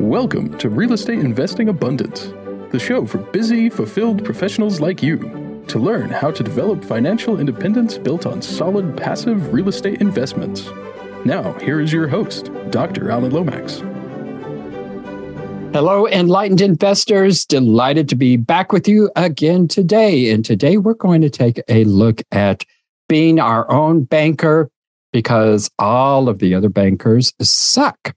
Welcome 0.00 0.58
to 0.58 0.68
Real 0.68 0.92
Estate 0.92 1.20
Investing 1.20 1.70
Abundance, 1.70 2.26
the 2.70 2.78
show 2.78 3.06
for 3.06 3.16
busy, 3.16 3.70
fulfilled 3.70 4.22
professionals 4.26 4.78
like 4.78 5.02
you 5.02 5.64
to 5.68 5.78
learn 5.78 6.10
how 6.10 6.30
to 6.30 6.42
develop 6.42 6.84
financial 6.84 7.40
independence 7.40 7.96
built 7.96 8.26
on 8.26 8.42
solid 8.42 8.94
passive 8.94 9.54
real 9.54 9.70
estate 9.70 10.02
investments. 10.02 10.68
Now, 11.24 11.54
here 11.60 11.80
is 11.80 11.94
your 11.94 12.08
host, 12.08 12.50
Dr. 12.68 13.10
Alan 13.10 13.32
Lomax. 13.32 13.78
Hello, 15.72 16.06
enlightened 16.06 16.60
investors. 16.60 17.46
Delighted 17.46 18.06
to 18.10 18.16
be 18.16 18.36
back 18.36 18.72
with 18.72 18.86
you 18.86 19.10
again 19.16 19.66
today. 19.66 20.30
And 20.30 20.44
today 20.44 20.76
we're 20.76 20.92
going 20.92 21.22
to 21.22 21.30
take 21.30 21.58
a 21.68 21.84
look 21.84 22.20
at 22.32 22.64
being 23.08 23.40
our 23.40 23.68
own 23.70 24.04
banker 24.04 24.68
because 25.14 25.70
all 25.78 26.28
of 26.28 26.38
the 26.38 26.54
other 26.54 26.68
bankers 26.68 27.32
suck. 27.40 28.14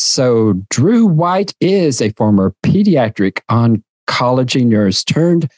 So, 0.00 0.54
Drew 0.70 1.04
White 1.04 1.54
is 1.60 2.00
a 2.00 2.10
former 2.14 2.54
pediatric 2.64 3.40
oncology 3.50 4.64
nurse 4.64 5.04
turned 5.04 5.50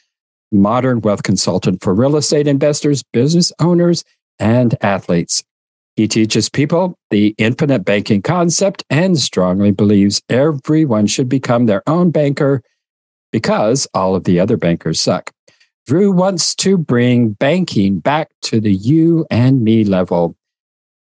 modern 0.51 1.01
wealth 1.01 1.23
consultant 1.23 1.81
for 1.81 1.93
real 1.93 2.17
estate 2.17 2.47
investors, 2.47 3.03
business 3.13 3.51
owners, 3.59 4.03
and 4.39 4.75
athletes. 4.81 5.43
He 5.95 6.07
teaches 6.07 6.49
people 6.49 6.97
the 7.09 7.33
infinite 7.37 7.85
banking 7.85 8.21
concept 8.21 8.83
and 8.89 9.17
strongly 9.17 9.71
believes 9.71 10.21
everyone 10.29 11.07
should 11.07 11.29
become 11.29 11.65
their 11.65 11.81
own 11.87 12.11
banker 12.11 12.61
because 13.31 13.87
all 13.93 14.15
of 14.15 14.25
the 14.25 14.39
other 14.39 14.57
bankers 14.57 14.99
suck. 14.99 15.31
Drew 15.85 16.11
wants 16.11 16.55
to 16.55 16.77
bring 16.77 17.31
banking 17.31 17.99
back 17.99 18.29
to 18.43 18.59
the 18.59 18.73
you 18.73 19.25
and 19.29 19.63
me 19.63 19.83
level 19.83 20.35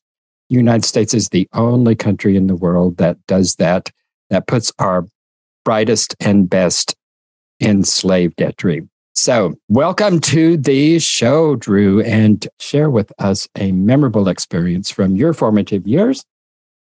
United 0.52 0.86
States 0.86 1.14
is 1.14 1.30
the 1.30 1.48
only 1.54 1.96
country 1.96 2.36
in 2.36 2.48
the 2.48 2.56
world 2.56 2.98
that 2.98 3.18
does 3.26 3.56
that, 3.56 3.90
that 4.30 4.48
puts 4.48 4.72
our 4.80 5.06
brightest 5.64 6.16
and 6.20 6.50
best 6.50 6.96
enslaved 7.62 8.42
at 8.42 8.58
dream. 8.58 8.90
So, 9.14 9.54
welcome 9.70 10.20
to 10.22 10.58
the 10.58 11.00
show, 11.00 11.56
Drew, 11.56 12.02
and 12.02 12.48
share 12.60 12.90
with 12.90 13.12
us 13.20 13.48
a 13.58 13.72
memorable 13.72 14.28
experience 14.28 14.90
from 14.90 15.16
your 15.16 15.34
formative 15.34 15.86
years 15.86 16.24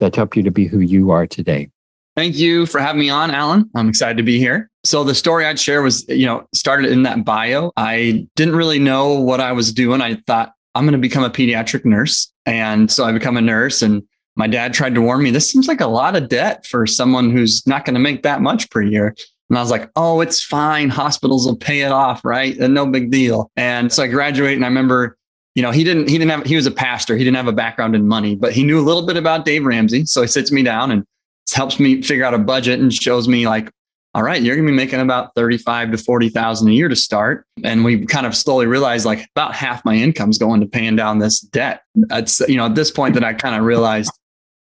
that 0.00 0.16
helped 0.16 0.36
you 0.36 0.42
to 0.42 0.50
be 0.50 0.66
who 0.66 0.80
you 0.80 1.10
are 1.10 1.26
today. 1.26 1.70
Thank 2.16 2.36
you 2.36 2.66
for 2.66 2.80
having 2.80 3.00
me 3.00 3.10
on, 3.10 3.30
Alan. 3.30 3.70
I'm 3.74 3.88
excited 3.88 4.16
to 4.16 4.22
be 4.22 4.38
here. 4.38 4.70
So 4.84 5.04
the 5.04 5.14
story 5.14 5.44
I'd 5.44 5.58
share 5.58 5.82
was, 5.82 6.06
you 6.08 6.26
know, 6.26 6.46
started 6.54 6.92
in 6.92 7.02
that 7.04 7.24
bio. 7.24 7.72
I 7.76 8.26
didn't 8.36 8.56
really 8.56 8.78
know 8.78 9.20
what 9.20 9.40
I 9.40 9.52
was 9.52 9.72
doing. 9.72 10.00
I 10.00 10.16
thought 10.26 10.52
I'm 10.74 10.84
going 10.84 10.92
to 10.92 10.98
become 10.98 11.24
a 11.24 11.30
pediatric 11.30 11.84
nurse. 11.84 12.32
And 12.46 12.90
so 12.90 13.04
I 13.04 13.12
become 13.12 13.36
a 13.36 13.40
nurse 13.40 13.82
and 13.82 14.02
my 14.36 14.46
dad 14.46 14.72
tried 14.72 14.94
to 14.94 15.02
warn 15.02 15.22
me, 15.22 15.30
this 15.30 15.50
seems 15.50 15.68
like 15.68 15.80
a 15.80 15.86
lot 15.86 16.16
of 16.16 16.28
debt 16.28 16.64
for 16.66 16.86
someone 16.86 17.30
who's 17.30 17.66
not 17.66 17.84
going 17.84 17.94
to 17.94 18.00
make 18.00 18.22
that 18.22 18.40
much 18.40 18.70
per 18.70 18.80
year. 18.80 19.14
And 19.48 19.58
I 19.58 19.60
was 19.60 19.70
like, 19.70 19.90
oh, 19.96 20.20
it's 20.20 20.42
fine. 20.42 20.88
Hospitals 20.88 21.44
will 21.44 21.56
pay 21.56 21.80
it 21.80 21.90
off, 21.90 22.24
right? 22.24 22.56
And 22.56 22.72
no 22.72 22.86
big 22.86 23.10
deal. 23.10 23.50
And 23.56 23.92
so 23.92 24.04
I 24.04 24.06
graduate 24.06 24.54
and 24.54 24.64
I 24.64 24.68
remember, 24.68 25.18
you 25.56 25.62
know, 25.62 25.72
he 25.72 25.82
didn't, 25.82 26.08
he 26.08 26.16
didn't 26.16 26.30
have, 26.30 26.46
he 26.46 26.54
was 26.54 26.66
a 26.66 26.70
pastor. 26.70 27.16
He 27.16 27.24
didn't 27.24 27.36
have 27.36 27.48
a 27.48 27.52
background 27.52 27.96
in 27.96 28.06
money, 28.06 28.36
but 28.36 28.52
he 28.52 28.62
knew 28.62 28.78
a 28.78 28.86
little 28.86 29.04
bit 29.04 29.16
about 29.16 29.44
Dave 29.44 29.64
Ramsey. 29.64 30.06
So 30.06 30.22
he 30.22 30.28
sits 30.28 30.52
me 30.52 30.62
down 30.62 30.92
and 30.92 31.04
helps 31.52 31.80
me 31.80 32.00
figure 32.00 32.24
out 32.24 32.32
a 32.32 32.38
budget 32.38 32.78
and 32.78 32.94
shows 32.94 33.26
me 33.26 33.48
like, 33.48 33.70
all 34.14 34.22
right, 34.22 34.42
you're 34.42 34.56
going 34.56 34.66
to 34.66 34.72
be 34.72 34.76
making 34.76 35.00
about 35.00 35.34
35 35.36 35.92
to 35.92 35.98
40,000 35.98 36.68
a 36.68 36.72
year 36.72 36.88
to 36.88 36.96
start. 36.96 37.46
And 37.62 37.84
we 37.84 38.04
kind 38.06 38.26
of 38.26 38.34
slowly 38.34 38.66
realized 38.66 39.06
like 39.06 39.24
about 39.36 39.54
half 39.54 39.84
my 39.84 39.94
income 39.94 40.30
is 40.30 40.38
going 40.38 40.60
to 40.60 40.66
paying 40.66 40.96
down 40.96 41.18
this 41.18 41.40
debt. 41.40 41.82
It's, 42.10 42.40
you 42.40 42.56
know, 42.56 42.66
at 42.66 42.74
this 42.74 42.90
point 42.90 43.14
that 43.14 43.22
I 43.22 43.34
kind 43.34 43.54
of 43.54 43.62
realized, 43.62 44.10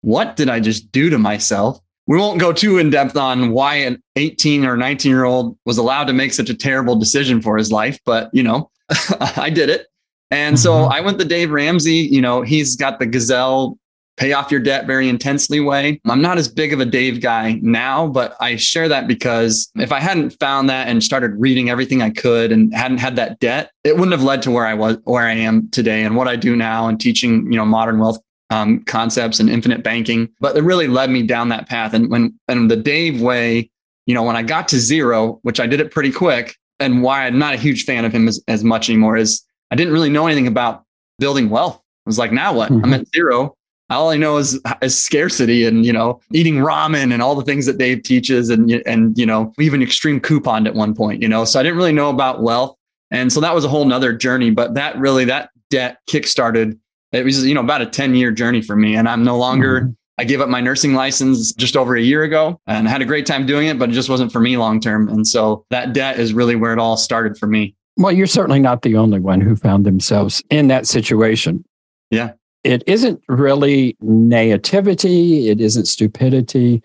what 0.00 0.34
did 0.34 0.48
I 0.48 0.58
just 0.58 0.90
do 0.90 1.10
to 1.10 1.18
myself? 1.18 1.78
We 2.08 2.18
won't 2.18 2.40
go 2.40 2.52
too 2.52 2.78
in 2.78 2.90
depth 2.90 3.16
on 3.16 3.52
why 3.52 3.76
an 3.76 4.02
18 4.16 4.64
or 4.64 4.76
19 4.76 5.10
year 5.10 5.24
old 5.24 5.56
was 5.64 5.78
allowed 5.78 6.04
to 6.04 6.12
make 6.12 6.32
such 6.32 6.50
a 6.50 6.54
terrible 6.54 6.96
decision 6.96 7.40
for 7.40 7.56
his 7.56 7.70
life, 7.70 7.98
but 8.04 8.30
you 8.32 8.42
know, 8.42 8.70
I 9.36 9.50
did 9.50 9.68
it. 9.68 9.86
And 10.32 10.58
so 10.58 10.72
mm-hmm. 10.72 10.92
I 10.92 11.00
went 11.00 11.18
the 11.18 11.24
Dave 11.24 11.50
Ramsey, 11.50 11.94
you 11.94 12.20
know, 12.20 12.42
he's 12.42 12.74
got 12.74 12.98
the 12.98 13.06
gazelle 13.06 13.78
pay 14.16 14.32
off 14.32 14.50
your 14.50 14.60
debt 14.60 14.86
very 14.86 15.08
intensely 15.08 15.60
way. 15.60 16.00
I'm 16.06 16.22
not 16.22 16.38
as 16.38 16.48
big 16.48 16.72
of 16.72 16.80
a 16.80 16.84
Dave 16.84 17.20
guy 17.20 17.58
now, 17.62 18.06
but 18.06 18.36
I 18.40 18.56
share 18.56 18.88
that 18.88 19.06
because 19.06 19.70
if 19.76 19.92
I 19.92 20.00
hadn't 20.00 20.38
found 20.40 20.70
that 20.70 20.88
and 20.88 21.02
started 21.02 21.32
reading 21.38 21.70
everything 21.70 22.02
I 22.02 22.10
could 22.10 22.52
and 22.52 22.74
hadn't 22.74 22.98
had 22.98 23.16
that 23.16 23.38
debt, 23.40 23.70
it 23.84 23.94
wouldn't 23.94 24.12
have 24.12 24.22
led 24.22 24.42
to 24.42 24.50
where 24.50 24.66
I 24.66 24.74
was, 24.74 24.96
where 25.04 25.26
I 25.26 25.34
am 25.34 25.70
today 25.70 26.02
and 26.04 26.16
what 26.16 26.28
I 26.28 26.36
do 26.36 26.56
now 26.56 26.88
and 26.88 26.98
teaching, 26.98 27.50
you 27.52 27.58
know, 27.58 27.66
modern 27.66 27.98
wealth 27.98 28.18
um, 28.50 28.84
concepts 28.84 29.40
and 29.40 29.50
infinite 29.50 29.82
banking. 29.82 30.28
But 30.40 30.56
it 30.56 30.62
really 30.62 30.88
led 30.88 31.10
me 31.10 31.22
down 31.22 31.50
that 31.50 31.68
path. 31.68 31.92
And 31.92 32.10
when, 32.10 32.38
and 32.48 32.70
the 32.70 32.76
Dave 32.76 33.20
way, 33.20 33.70
you 34.06 34.14
know, 34.14 34.22
when 34.22 34.36
I 34.36 34.42
got 34.42 34.68
to 34.68 34.78
zero, 34.78 35.40
which 35.42 35.60
I 35.60 35.66
did 35.66 35.80
it 35.80 35.90
pretty 35.90 36.12
quick 36.12 36.56
and 36.78 37.02
why 37.02 37.26
I'm 37.26 37.38
not 37.38 37.54
a 37.54 37.58
huge 37.58 37.84
fan 37.84 38.04
of 38.04 38.12
him 38.12 38.28
as, 38.28 38.42
as 38.48 38.62
much 38.62 38.88
anymore 38.88 39.16
is 39.16 39.42
I 39.70 39.76
didn't 39.76 39.92
really 39.92 40.10
know 40.10 40.26
anything 40.26 40.46
about 40.46 40.84
building 41.18 41.50
wealth. 41.50 41.76
I 41.76 42.08
was 42.08 42.18
like, 42.18 42.30
now 42.30 42.52
what? 42.52 42.70
Mm-hmm. 42.70 42.84
I'm 42.84 42.94
at 42.94 43.08
zero 43.08 43.55
all 43.90 44.10
I 44.10 44.16
know 44.16 44.36
is, 44.38 44.60
is 44.82 44.98
scarcity 44.98 45.64
and, 45.64 45.86
you 45.86 45.92
know, 45.92 46.20
eating 46.32 46.56
ramen 46.56 47.12
and 47.12 47.22
all 47.22 47.34
the 47.34 47.44
things 47.44 47.66
that 47.66 47.78
Dave 47.78 48.02
teaches. 48.02 48.50
And, 48.50 48.70
and, 48.86 49.16
you 49.16 49.26
know, 49.26 49.52
even 49.60 49.82
extreme 49.82 50.20
couponed 50.20 50.66
at 50.66 50.74
one 50.74 50.94
point, 50.94 51.22
you 51.22 51.28
know, 51.28 51.44
so 51.44 51.60
I 51.60 51.62
didn't 51.62 51.78
really 51.78 51.92
know 51.92 52.10
about 52.10 52.42
wealth. 52.42 52.76
And 53.10 53.32
so 53.32 53.40
that 53.40 53.54
was 53.54 53.64
a 53.64 53.68
whole 53.68 53.84
nother 53.84 54.12
journey, 54.12 54.50
but 54.50 54.74
that 54.74 54.98
really, 54.98 55.24
that 55.26 55.50
debt 55.70 55.98
kickstarted. 56.08 56.78
It 57.12 57.24
was, 57.24 57.46
you 57.46 57.54
know, 57.54 57.60
about 57.60 57.82
a 57.82 57.86
10 57.86 58.16
year 58.16 58.32
journey 58.32 58.60
for 58.60 58.74
me. 58.74 58.96
And 58.96 59.08
I'm 59.08 59.22
no 59.22 59.38
longer, 59.38 59.82
mm-hmm. 59.82 59.90
I 60.18 60.24
gave 60.24 60.40
up 60.40 60.48
my 60.48 60.60
nursing 60.60 60.94
license 60.94 61.52
just 61.52 61.76
over 61.76 61.94
a 61.94 62.00
year 62.00 62.24
ago 62.24 62.60
and 62.66 62.88
I 62.88 62.90
had 62.90 63.02
a 63.02 63.04
great 63.06 63.26
time 63.26 63.46
doing 63.46 63.68
it, 63.68 63.78
but 63.78 63.90
it 63.90 63.92
just 63.92 64.08
wasn't 64.08 64.32
for 64.32 64.40
me 64.40 64.56
long 64.56 64.80
term. 64.80 65.08
And 65.08 65.26
so 65.26 65.64
that 65.70 65.92
debt 65.92 66.18
is 66.18 66.34
really 66.34 66.56
where 66.56 66.72
it 66.72 66.80
all 66.80 66.96
started 66.96 67.38
for 67.38 67.46
me. 67.46 67.76
Well, 67.98 68.12
you're 68.12 68.26
certainly 68.26 68.58
not 68.58 68.82
the 68.82 68.96
only 68.96 69.20
one 69.20 69.40
who 69.40 69.54
found 69.54 69.86
themselves 69.86 70.42
in 70.50 70.68
that 70.68 70.86
situation. 70.86 71.64
Yeah 72.10 72.32
it 72.66 72.82
isn't 72.86 73.22
really 73.28 73.96
naivety, 74.00 75.48
it 75.48 75.60
isn't 75.60 75.86
stupidity. 75.86 76.82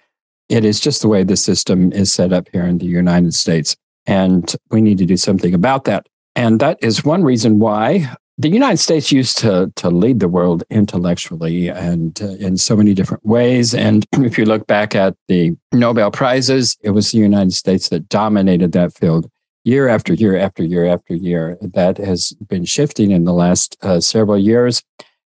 It 0.47 0.63
is 0.63 0.79
just 0.79 1.01
the 1.01 1.07
way 1.07 1.23
the 1.23 1.35
system 1.35 1.91
is 1.91 2.13
set 2.13 2.31
up 2.31 2.47
here 2.51 2.65
in 2.65 2.77
the 2.77 2.85
United 2.85 3.33
States. 3.33 3.75
And 4.05 4.53
we 4.69 4.81
need 4.81 4.99
to 4.99 5.05
do 5.05 5.17
something 5.17 5.53
about 5.53 5.85
that. 5.85 6.07
And 6.35 6.59
that 6.59 6.77
is 6.81 7.03
one 7.03 7.23
reason 7.23 7.59
why 7.59 8.13
the 8.37 8.49
United 8.49 8.77
States 8.77 9.11
used 9.11 9.37
to, 9.39 9.71
to 9.75 9.89
lead 9.89 10.19
the 10.19 10.27
world 10.27 10.63
intellectually 10.69 11.69
and 11.69 12.21
uh, 12.21 12.31
in 12.33 12.57
so 12.57 12.75
many 12.75 12.93
different 12.93 13.25
ways. 13.25 13.73
And 13.73 14.05
if 14.13 14.37
you 14.37 14.45
look 14.45 14.67
back 14.67 14.93
at 14.95 15.15
the 15.27 15.55
Nobel 15.71 16.11
Prizes, 16.11 16.77
it 16.81 16.91
was 16.91 17.11
the 17.11 17.17
United 17.17 17.53
States 17.53 17.89
that 17.89 18.07
dominated 18.09 18.71
that 18.73 18.93
field 18.93 19.29
year 19.63 19.87
after 19.87 20.13
year 20.13 20.37
after 20.37 20.63
year 20.63 20.85
after 20.85 21.15
year. 21.15 21.57
That 21.61 21.97
has 21.97 22.33
been 22.47 22.65
shifting 22.65 23.11
in 23.11 23.25
the 23.25 23.33
last 23.33 23.77
uh, 23.81 23.99
several 23.99 24.37
years. 24.37 24.83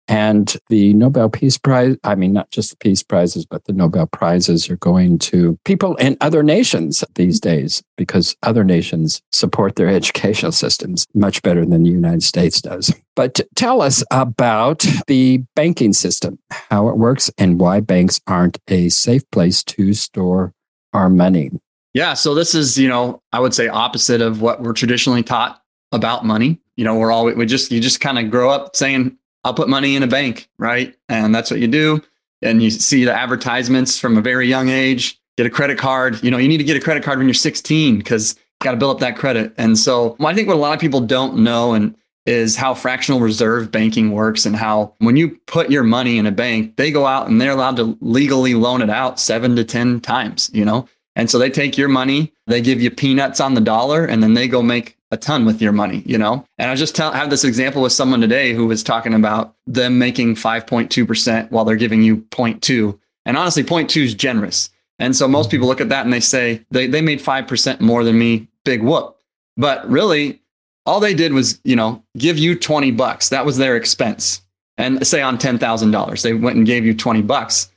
And 0.08 0.58
the 0.70 0.94
Nobel 0.94 1.30
Peace 1.30 1.58
Prize, 1.58 1.96
I 2.04 2.16
mean, 2.16 2.34
not 2.34 2.52
just 2.52 2.72
the 2.72 2.78
Peace 2.78 3.04
Prizes, 3.04 3.46
but 3.46 3.66
the 3.66 3.74
Nobel 3.74 4.08
Prizes 4.08 4.70
are 4.70 4.78
going 4.78 5.20
to 5.20 5.58
people 5.64 5.96
in 5.96 6.18
other 6.22 6.44
nations 6.44 7.04
these 7.16 7.40
days 7.40 7.82
because 7.98 8.36
other 8.44 8.64
nations 8.64 9.22
support 9.32 9.76
their 9.76 9.88
educational 10.02 10.52
systems 10.52 11.06
much 11.14 11.42
better 11.42 11.66
than 11.66 11.84
the 11.84 11.90
United 11.90 12.24
States 12.24 12.62
does. 12.62 12.94
But 13.16 13.40
tell 13.56 13.82
us 13.82 14.04
about 14.12 14.86
the 15.08 15.44
banking 15.56 15.94
system, 15.94 16.40
how 16.50 16.90
it 16.90 16.98
works, 16.98 17.30
and 17.38 17.60
why 17.60 17.80
banks 17.80 18.20
aren't 18.28 18.58
a 18.68 18.90
safe 18.90 19.24
place 19.32 19.64
to 19.64 19.94
store 19.94 20.54
our 20.94 21.10
money. 21.10 21.52
Yeah. 21.94 22.14
So 22.14 22.34
this 22.34 22.56
is, 22.56 22.78
you 22.78 22.88
know, 22.88 23.22
I 23.34 23.40
would 23.40 23.54
say 23.54 23.68
opposite 23.68 24.22
of 24.22 24.42
what 24.42 24.62
we're 24.62 24.74
traditionally 24.74 25.24
taught 25.24 25.62
about 25.92 26.26
money. 26.26 26.60
You 26.78 26.86
know, 26.86 26.96
we're 26.96 27.12
all, 27.12 27.26
we 27.26 27.46
just, 27.46 27.72
you 27.72 27.82
just 27.82 28.00
kind 28.00 28.18
of 28.18 28.32
grow 28.32 28.50
up 28.50 28.76
saying, 28.76 29.18
I'll 29.44 29.54
put 29.54 29.70
money 29.70 29.96
in 29.96 30.04
a 30.04 30.08
bank, 30.08 30.50
right? 30.58 30.96
And 31.10 31.34
that's 31.34 31.52
what 31.52 31.60
you 31.60 31.68
do. 31.68 32.02
And 32.42 32.62
you 32.62 32.70
see 32.70 33.06
the 33.06 33.14
advertisements 33.14 34.00
from 34.00 34.18
a 34.18 34.22
very 34.22 34.48
young 34.48 34.70
age. 34.70 35.20
Get 35.38 35.46
a 35.46 35.50
credit 35.50 35.78
card. 35.78 36.22
You 36.24 36.32
know, 36.32 36.38
you 36.38 36.48
need 36.48 36.58
to 36.58 36.64
get 36.64 36.78
a 36.78 36.82
credit 36.82 37.04
card 37.04 37.18
when 37.18 37.28
you're 37.28 37.34
16 37.34 37.98
because 37.98 38.36
you 38.36 38.66
got 38.66 38.72
to 38.72 38.78
build 38.78 38.96
up 38.96 39.00
that 39.00 39.18
credit. 39.18 39.54
And 39.58 39.78
so 39.78 40.16
I 40.20 40.34
think 40.34 40.48
what 40.48 40.58
a 40.58 40.60
lot 40.60 40.74
of 40.74 40.80
people 40.80 41.02
don't 41.02 41.38
know 41.38 41.74
and 41.74 41.96
is 42.26 42.56
how 42.56 42.74
fractional 42.74 43.20
reserve 43.20 43.72
banking 43.72 44.12
works 44.12 44.46
and 44.46 44.56
how 44.56 44.94
when 45.00 45.16
you 45.16 45.40
put 45.48 45.72
your 45.72 45.84
money 45.84 46.20
in 46.20 46.28
a 46.28 46.32
bank, 46.32 46.76
they 46.76 46.92
go 46.92 47.08
out 47.08 47.28
and 47.28 47.42
they're 47.42 47.52
allowed 47.52 47.78
to 47.78 47.98
legally 48.02 48.54
loan 48.54 48.82
it 48.82 48.90
out 48.90 49.20
seven 49.20 49.56
to 49.56 49.64
10 49.64 50.02
times, 50.02 50.52
you 50.54 50.64
know? 50.64 50.88
And 51.16 51.30
so 51.30 51.40
they 51.40 51.50
take 51.50 51.78
your 51.78 51.90
money 51.90 52.32
they 52.52 52.62
give 52.62 52.82
you 52.82 52.92
peanuts 52.92 53.40
on 53.40 53.54
the 53.54 53.62
dollar 53.62 54.06
and 54.06 54.22
then 54.22 54.34
they 54.34 54.48
go 54.48 54.62
make 54.62 54.98
a 55.12 55.18
ton 55.18 55.46
with 55.46 55.62
your 55.62 55.72
money, 55.72 56.04
you 56.06 56.18
know? 56.18 56.46
And 56.58 56.72
I 56.72 56.76
just 56.76 56.96
tell, 56.96 57.12
have 57.12 57.30
this 57.30 57.44
example 57.44 57.82
with 57.82 57.92
someone 57.92 58.22
today 58.22 58.54
who 58.54 58.66
was 58.68 58.84
talking 58.84 59.14
about 59.14 59.56
them 59.68 60.00
making 60.00 60.36
5.2% 60.36 61.52
while 61.52 61.66
they're 61.66 61.76
giving 61.76 62.02
you 62.02 62.18
0.2. 62.18 62.98
And 63.26 63.38
honestly, 63.38 63.64
0.2 63.64 64.04
is 64.04 64.14
generous. 64.14 64.70
And 65.00 65.16
so 65.16 65.28
most 65.28 65.50
people 65.52 65.68
look 65.68 65.82
at 65.82 65.90
that 65.90 66.06
and 66.06 66.14
they 66.14 66.20
say 66.20 66.66
they, 66.72 66.88
they 66.88 67.02
made 67.02 67.20
5% 67.20 67.82
more 67.82 68.04
than 68.04 68.18
me, 68.18 68.48
big 68.64 68.84
whoop. 68.84 69.18
But 69.58 69.90
really, 69.90 70.42
all 70.86 71.00
they 71.00 71.14
did 71.14 71.34
was, 71.34 71.60
you 71.64 71.76
know, 71.76 72.04
give 72.18 72.38
you 72.38 72.58
20 72.58 72.92
bucks. 72.92 73.30
That 73.30 73.46
was 73.46 73.58
their 73.58 73.76
expense. 73.76 74.42
And 74.78 75.06
say 75.06 75.22
on 75.22 75.38
$10,000, 75.38 76.22
they 76.22 76.34
went 76.34 76.58
and 76.58 76.66
gave 76.66 76.86
you 76.86 76.94
20 76.94 77.22
bucks 77.24 77.72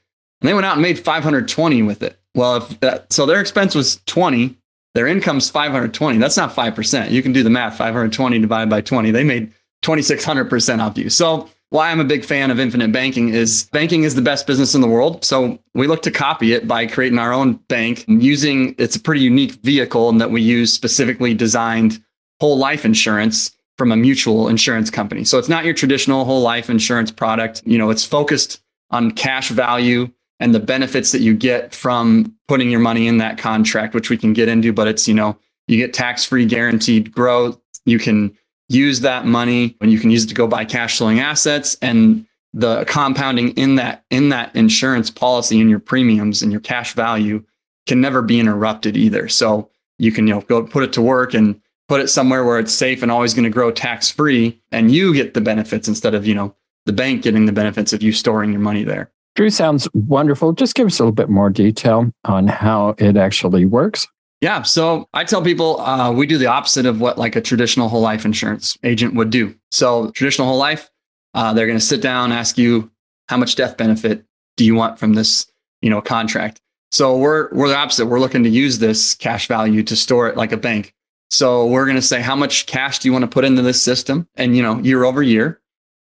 and 0.44 0.48
they 0.50 0.54
went 0.54 0.66
out 0.66 0.75
and 0.75 0.82
made 0.82 0.98
520 0.98 1.82
with 1.82 2.02
it. 2.02 2.19
Well, 2.34 2.56
if 2.56 2.81
that, 2.81 3.10
so 3.10 3.25
their 3.25 3.40
expense 3.40 3.75
was 3.75 4.02
20, 4.04 4.54
their 4.94 5.06
income's 5.06 5.50
520. 5.50 6.19
That's 6.19 6.37
not 6.37 6.55
5%. 6.55 7.11
You 7.11 7.23
can 7.23 7.32
do 7.32 7.43
the 7.43 7.50
math 7.50 7.76
520 7.76 8.38
divided 8.38 8.70
by 8.70 8.81
20. 8.81 9.11
They 9.11 9.25
made 9.25 9.52
2600% 9.82 10.81
off 10.81 10.96
you. 10.96 11.11
So, 11.11 11.49
why 11.70 11.91
I'm 11.91 11.99
a 11.99 12.05
big 12.05 12.25
fan 12.25 12.52
of 12.52 12.61
infinite 12.61 12.93
banking 12.93 13.31
is 13.31 13.69
banking 13.73 14.05
is 14.05 14.14
the 14.14 14.23
best 14.23 14.46
business 14.46 14.76
in 14.76 14.81
the 14.81 14.87
world. 14.87 15.25
So, 15.25 15.58
we 15.75 15.88
look 15.88 16.02
to 16.02 16.11
copy 16.11 16.52
it 16.52 16.69
by 16.69 16.87
creating 16.87 17.19
our 17.19 17.32
own 17.32 17.55
bank 17.69 18.05
using 18.06 18.76
it's 18.79 18.94
a 18.94 19.00
pretty 19.00 19.23
unique 19.23 19.52
vehicle 19.62 20.08
in 20.08 20.19
that 20.19 20.31
we 20.31 20.41
use 20.41 20.73
specifically 20.73 21.35
designed 21.35 22.02
whole 22.41 22.56
life 22.56 22.85
insurance 22.85 23.56
from 23.76 23.91
a 23.91 23.96
mutual 23.96 24.49
insurance 24.49 24.91
company. 24.91 25.25
So, 25.25 25.38
it's 25.38 25.49
not 25.49 25.64
your 25.64 25.75
traditional 25.75 26.25
whole 26.25 26.43
life 26.43 26.70
insurance 26.70 27.11
product. 27.11 27.62
You 27.67 27.79
know, 27.79 27.91
it's 27.91 28.05
focused 28.05 28.61
on 28.91 29.11
cash 29.11 29.49
value 29.49 30.11
and 30.40 30.54
the 30.54 30.60
benefits 30.60 31.12
that 31.12 31.20
you 31.20 31.34
get 31.34 31.75
from 31.75 32.34
putting 32.48 32.70
your 32.70 32.81
money 32.81 33.06
in 33.06 33.19
that 33.19 33.38
contract, 33.38 33.94
which 33.94 34.10
we 34.10 34.16
can 34.16 34.32
get 34.32 34.48
into, 34.48 34.72
but 34.72 34.88
it's, 34.88 35.06
you 35.06 35.14
know, 35.14 35.38
you 35.69 35.76
get 35.76 35.94
tax 35.94 36.25
free 36.25 36.44
guaranteed 36.44 37.12
growth. 37.12 37.58
You 37.86 37.98
can 37.98 38.36
use 38.69 39.00
that 39.00 39.26
money 39.26 39.76
and 39.81 39.92
you 39.92 39.98
can 39.98 40.10
use 40.10 40.25
it 40.25 40.28
to 40.28 40.34
go 40.34 40.46
buy 40.46 40.64
cash 40.64 40.98
flowing 40.98 41.20
assets 41.20 41.76
and 41.81 42.26
the 42.52 42.84
compounding 42.84 43.50
in 43.50 43.76
that 43.76 44.04
in 44.10 44.28
that 44.28 44.54
insurance 44.54 45.10
policy 45.10 45.60
and 45.60 45.69
your 45.69 45.81
premiums 45.81 46.42
and 46.42 46.52
your 46.52 46.60
cash 46.60 46.94
value 46.94 47.44
can 47.86 48.00
never 48.00 48.22
be 48.22 48.38
interrupted 48.38 48.96
either. 48.96 49.28
So 49.28 49.70
you 49.98 50.12
can 50.12 50.26
you 50.26 50.34
know 50.34 50.40
go 50.42 50.62
put 50.62 50.84
it 50.84 50.92
to 50.94 51.02
work 51.02 51.34
and 51.34 51.60
put 51.88 52.00
it 52.00 52.08
somewhere 52.08 52.44
where 52.44 52.58
it's 52.58 52.72
safe 52.72 53.02
and 53.02 53.10
always 53.10 53.34
going 53.34 53.44
to 53.44 53.50
grow 53.50 53.70
tax 53.70 54.10
free 54.10 54.60
and 54.72 54.90
you 54.90 55.12
get 55.12 55.34
the 55.34 55.40
benefits 55.40 55.88
instead 55.88 56.14
of 56.14 56.26
you 56.26 56.34
know 56.34 56.54
the 56.86 56.92
bank 56.92 57.22
getting 57.22 57.46
the 57.46 57.52
benefits 57.52 57.92
of 57.92 58.02
you 58.02 58.12
storing 58.12 58.52
your 58.52 58.60
money 58.60 58.84
there. 58.84 59.10
Drew 59.34 59.50
sounds 59.50 59.88
wonderful. 59.94 60.52
Just 60.52 60.75
give 60.75 60.86
us 60.86 60.98
a 60.98 61.02
little 61.02 61.12
bit 61.12 61.28
more 61.28 61.50
detail 61.50 62.12
on 62.25 62.46
how 62.46 62.94
it 62.98 63.16
actually 63.16 63.64
works. 63.64 64.06
Yeah. 64.40 64.62
So 64.62 65.08
I 65.14 65.25
tell 65.25 65.42
people 65.42 65.81
uh, 65.81 66.12
we 66.12 66.26
do 66.26 66.38
the 66.38 66.46
opposite 66.46 66.86
of 66.86 67.00
what 67.00 67.19
like 67.19 67.34
a 67.34 67.40
traditional 67.40 67.88
whole 67.88 68.00
life 68.00 68.25
insurance 68.25 68.76
agent 68.84 69.14
would 69.14 69.31
do. 69.31 69.54
So 69.70 70.10
traditional 70.10 70.48
whole 70.48 70.58
life, 70.58 70.90
uh, 71.32 71.52
they're 71.52 71.66
going 71.66 71.78
to 71.78 71.84
sit 71.84 72.00
down, 72.00 72.31
ask 72.31 72.58
you 72.58 72.90
how 73.28 73.36
much 73.36 73.56
death 73.56 73.76
benefit 73.76 74.25
do 74.56 74.64
you 74.64 74.75
want 74.75 74.98
from 74.98 75.14
this, 75.14 75.46
you 75.81 75.90
know, 75.90 76.00
contract. 76.00 76.60
So 76.92 77.16
we're 77.16 77.48
we're 77.52 77.69
the 77.69 77.76
opposite. 77.76 78.06
We're 78.06 78.20
looking 78.20 78.44
to 78.44 78.50
use 78.50 78.78
this 78.78 79.14
cash 79.14 79.48
value 79.48 79.82
to 79.82 79.96
store 79.96 80.28
it 80.28 80.36
like 80.36 80.52
a 80.52 80.56
bank. 80.56 80.94
So 81.31 81.66
we're 81.66 81.86
going 81.86 81.96
to 81.96 82.02
say 82.02 82.20
how 82.20 82.36
much 82.36 82.66
cash 82.66 83.00
do 83.00 83.08
you 83.08 83.12
want 83.12 83.25
to 83.25 83.28
put 83.28 83.44
into 83.44 83.62
this 83.62 83.82
system, 83.82 84.28
and 84.36 84.56
you 84.56 84.62
know, 84.62 84.78
year 84.78 85.02
over 85.04 85.22
year, 85.22 85.60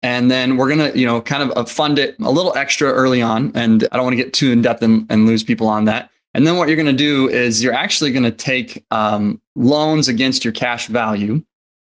and 0.04 0.32
then 0.32 0.58
we're 0.58 0.74
going 0.74 0.92
to, 0.92 0.98
you 0.98 1.06
know, 1.06 1.22
kind 1.22 1.44
of 1.44 1.58
uh, 1.58 1.66
fund 1.66 2.00
it 2.00 2.16
a 2.20 2.32
little 2.32 2.56
extra 2.58 2.92
early 2.92 3.22
on. 3.22 3.52
And 3.54 3.88
I 3.92 3.98
don't 3.98 4.06
want 4.06 4.18
to 4.18 4.24
get 4.24 4.34
too 4.34 4.52
in 4.52 4.62
depth 4.62 4.82
and, 4.82 5.06
and 5.10 5.28
lose 5.28 5.44
people 5.44 5.68
on 5.68 5.86
that. 5.86 6.10
And 6.34 6.48
then 6.48 6.58
what 6.58 6.68
you're 6.68 6.78
going 6.78 6.88
to 6.88 6.94
do 6.94 7.30
is 7.30 7.62
you're 7.62 7.74
actually 7.74 8.12
going 8.12 8.24
to 8.24 8.32
take 8.32 8.86
um, 8.92 9.42
loans 9.56 10.08
against 10.08 10.44
your 10.44 10.54
cash 10.54 10.88
value. 10.88 11.44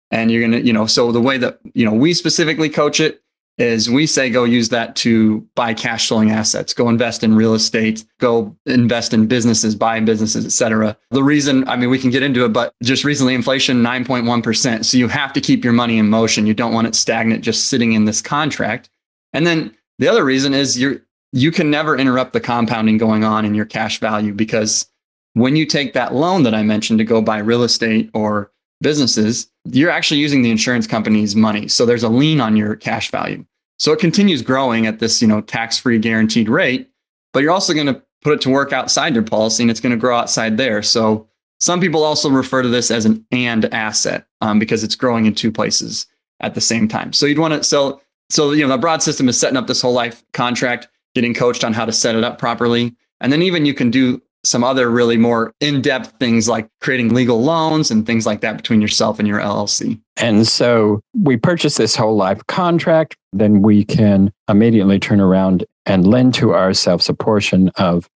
And 0.09 0.29
you're 0.29 0.41
going 0.41 0.51
to, 0.51 0.61
you 0.61 0.73
know, 0.73 0.85
so 0.87 1.11
the 1.13 1.21
way 1.21 1.37
that, 1.37 1.59
you 1.73 1.85
know, 1.85 1.93
we 1.93 2.13
specifically 2.13 2.67
coach 2.67 2.99
it 2.99 3.21
is 3.57 3.89
we 3.89 4.07
say 4.07 4.29
go 4.29 4.43
use 4.43 4.69
that 4.69 4.95
to 4.95 5.47
buy 5.55 5.73
cash 5.73 6.07
flowing 6.07 6.31
assets, 6.31 6.73
go 6.73 6.89
invest 6.89 7.23
in 7.23 7.35
real 7.35 7.53
estate, 7.53 8.03
go 8.19 8.55
invest 8.65 9.13
in 9.13 9.27
businesses, 9.27 9.75
buy 9.75 9.99
businesses, 9.99 10.45
et 10.45 10.51
cetera. 10.51 10.97
The 11.11 11.23
reason, 11.23 11.67
I 11.67 11.75
mean, 11.75 11.89
we 11.89 11.99
can 11.99 12.09
get 12.09 12.23
into 12.23 12.45
it, 12.45 12.49
but 12.49 12.73
just 12.81 13.03
recently 13.03 13.35
inflation 13.35 13.83
9.1%. 13.83 14.85
So 14.85 14.97
you 14.97 15.07
have 15.07 15.33
to 15.33 15.41
keep 15.41 15.63
your 15.63 15.73
money 15.73 15.97
in 15.97 16.09
motion. 16.09 16.47
You 16.47 16.53
don't 16.53 16.73
want 16.73 16.87
it 16.87 16.95
stagnant, 16.95 17.43
just 17.43 17.67
sitting 17.67 17.93
in 17.93 18.05
this 18.05 18.21
contract. 18.21 18.89
And 19.33 19.45
then 19.45 19.75
the 19.99 20.07
other 20.07 20.25
reason 20.25 20.53
is 20.53 20.79
you're, 20.79 21.01
you 21.31 21.51
can 21.51 21.69
never 21.69 21.95
interrupt 21.95 22.33
the 22.33 22.41
compounding 22.41 22.97
going 22.97 23.23
on 23.23 23.45
in 23.45 23.53
your 23.53 23.65
cash 23.65 23.99
value 23.99 24.33
because 24.33 24.87
when 25.33 25.55
you 25.55 25.65
take 25.65 25.93
that 25.93 26.13
loan 26.13 26.43
that 26.43 26.53
I 26.53 26.63
mentioned 26.63 26.99
to 26.99 27.05
go 27.05 27.21
buy 27.21 27.37
real 27.37 27.63
estate 27.63 28.09
or 28.13 28.51
businesses, 28.81 29.49
you're 29.65 29.91
actually 29.91 30.19
using 30.19 30.41
the 30.41 30.51
insurance 30.51 30.87
company's 30.87 31.35
money. 31.35 31.67
So 31.67 31.85
there's 31.85 32.03
a 32.03 32.09
lien 32.09 32.41
on 32.41 32.57
your 32.57 32.75
cash 32.75 33.11
value. 33.11 33.45
So 33.77 33.91
it 33.91 33.99
continues 33.99 34.41
growing 34.41 34.85
at 34.85 34.99
this, 34.99 35.21
you 35.21 35.27
know, 35.27 35.41
tax-free 35.41 35.99
guaranteed 35.99 36.49
rate, 36.49 36.89
but 37.33 37.41
you're 37.41 37.51
also 37.51 37.73
going 37.73 37.87
to 37.87 38.01
put 38.23 38.33
it 38.33 38.41
to 38.41 38.49
work 38.49 38.73
outside 38.73 39.13
your 39.13 39.23
policy 39.23 39.63
and 39.63 39.71
it's 39.71 39.79
going 39.79 39.91
to 39.91 39.97
grow 39.97 40.17
outside 40.17 40.57
there. 40.57 40.83
So 40.83 41.27
some 41.59 41.79
people 41.79 42.03
also 42.03 42.29
refer 42.29 42.61
to 42.61 42.69
this 42.69 42.91
as 42.91 43.05
an 43.05 43.25
and 43.31 43.65
asset 43.73 44.25
um, 44.41 44.59
because 44.59 44.83
it's 44.83 44.95
growing 44.95 45.25
in 45.25 45.35
two 45.35 45.51
places 45.51 46.07
at 46.39 46.55
the 46.55 46.61
same 46.61 46.87
time. 46.87 47.13
So 47.13 47.25
you'd 47.25 47.39
want 47.39 47.53
to 47.53 47.63
so 47.63 48.01
so 48.29 48.51
you 48.51 48.65
know 48.65 48.69
the 48.69 48.77
broad 48.77 49.03
system 49.03 49.29
is 49.29 49.39
setting 49.39 49.57
up 49.57 49.67
this 49.67 49.81
whole 49.81 49.93
life 49.93 50.23
contract, 50.33 50.87
getting 51.13 51.33
coached 51.33 51.63
on 51.63 51.73
how 51.73 51.85
to 51.85 51.91
set 51.91 52.15
it 52.15 52.23
up 52.23 52.39
properly, 52.39 52.95
and 53.19 53.31
then 53.31 53.41
even 53.41 53.65
you 53.65 53.73
can 53.73 53.91
do 53.91 54.21
some 54.43 54.63
other 54.63 54.89
really 54.89 55.17
more 55.17 55.53
in-depth 55.59 56.17
things 56.19 56.49
like 56.49 56.67
creating 56.81 57.13
legal 57.13 57.41
loans 57.43 57.91
and 57.91 58.05
things 58.05 58.25
like 58.25 58.41
that 58.41 58.57
between 58.57 58.81
yourself 58.81 59.19
and 59.19 59.27
your 59.27 59.39
LLC. 59.39 59.99
And 60.17 60.47
so 60.47 61.01
we 61.13 61.37
purchase 61.37 61.77
this 61.77 61.95
whole 61.95 62.15
life 62.15 62.45
contract, 62.47 63.15
then 63.33 63.61
we 63.61 63.83
can 63.83 64.31
immediately 64.49 64.99
turn 64.99 65.19
around 65.19 65.63
and 65.85 66.07
lend 66.07 66.33
to 66.35 66.53
ourselves 66.55 67.07
a 67.09 67.13
portion 67.13 67.69
of 67.75 68.09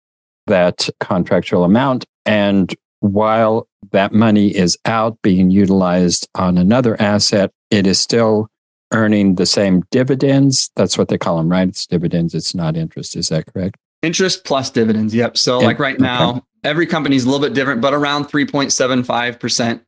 that 0.47 0.89
contractual 1.01 1.65
amount. 1.65 2.05
And 2.27 2.75
while 3.01 3.69
that 3.93 4.13
money 4.13 4.55
is 4.55 4.79
out 4.87 5.19
being 5.23 5.51
utilized 5.51 6.29
on 6.35 6.57
another 6.57 7.01
asset, 7.01 7.51
it 7.71 7.87
is 7.87 7.99
still 7.99 8.49
earning 8.93 9.35
the 9.35 9.47
same 9.47 9.83
dividends. 9.91 10.71
That's 10.77 10.97
what 10.97 11.09
they 11.09 11.19
call 11.19 11.37
them, 11.37 11.51
right? 11.51 11.69
It's 11.69 11.87
dividends, 11.87 12.35
it's 12.35 12.55
not 12.55 12.77
interest. 12.77 13.17
Is 13.17 13.29
that 13.29 13.53
correct? 13.53 13.77
Interest 14.05 14.45
plus 14.45 14.71
dividends. 14.71 15.15
Yep. 15.15 15.39
So, 15.39 15.59
like 15.59 15.79
right 15.79 15.99
now, 15.99 16.31
okay. 16.31 16.41
every 16.63 16.87
company 16.87 17.17
is 17.17 17.25
a 17.25 17.31
little 17.31 17.45
bit 17.45 17.55
different, 17.55 17.81
but 17.81 17.95
around 17.95 18.27
3.75% 18.27 19.81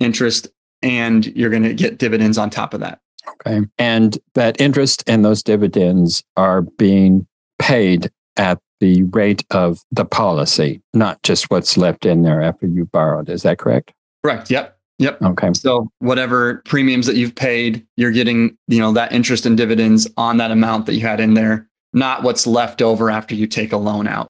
interest, 0.00 0.48
and 0.82 1.26
you're 1.26 1.50
going 1.50 1.62
to 1.62 1.72
get 1.72 1.98
dividends 1.98 2.36
on 2.36 2.50
top 2.50 2.74
of 2.74 2.80
that. 2.80 3.00
Okay. 3.26 3.66
And 3.78 4.18
that 4.34 4.60
interest 4.60 5.02
and 5.06 5.24
those 5.24 5.42
dividends 5.42 6.22
are 6.36 6.60
being 6.60 7.26
paid 7.58 8.10
at 8.36 8.58
the 8.80 9.04
rate 9.04 9.44
of 9.50 9.80
the 9.92 10.04
policy, 10.04 10.82
not 10.92 11.22
just 11.22 11.50
what's 11.50 11.78
left 11.78 12.04
in 12.04 12.22
there 12.22 12.42
after 12.42 12.66
you 12.66 12.84
borrowed. 12.86 13.30
Is 13.30 13.42
that 13.44 13.58
correct? 13.58 13.92
Correct. 14.22 14.50
Yep. 14.50 14.78
Yep. 14.98 15.22
Okay. 15.22 15.52
So 15.54 15.88
whatever 16.00 16.62
premiums 16.66 17.06
that 17.06 17.16
you've 17.16 17.34
paid, 17.34 17.86
you're 17.96 18.10
getting, 18.10 18.56
you 18.68 18.78
know, 18.78 18.92
that 18.92 19.12
interest 19.12 19.46
and 19.46 19.56
dividends 19.56 20.06
on 20.16 20.36
that 20.36 20.50
amount 20.50 20.86
that 20.86 20.94
you 20.94 21.00
had 21.00 21.18
in 21.18 21.34
there 21.34 21.68
not 21.94 22.22
what's 22.22 22.46
left 22.46 22.82
over 22.82 23.10
after 23.10 23.34
you 23.34 23.46
take 23.46 23.72
a 23.72 23.76
loan 23.76 24.06
out. 24.06 24.28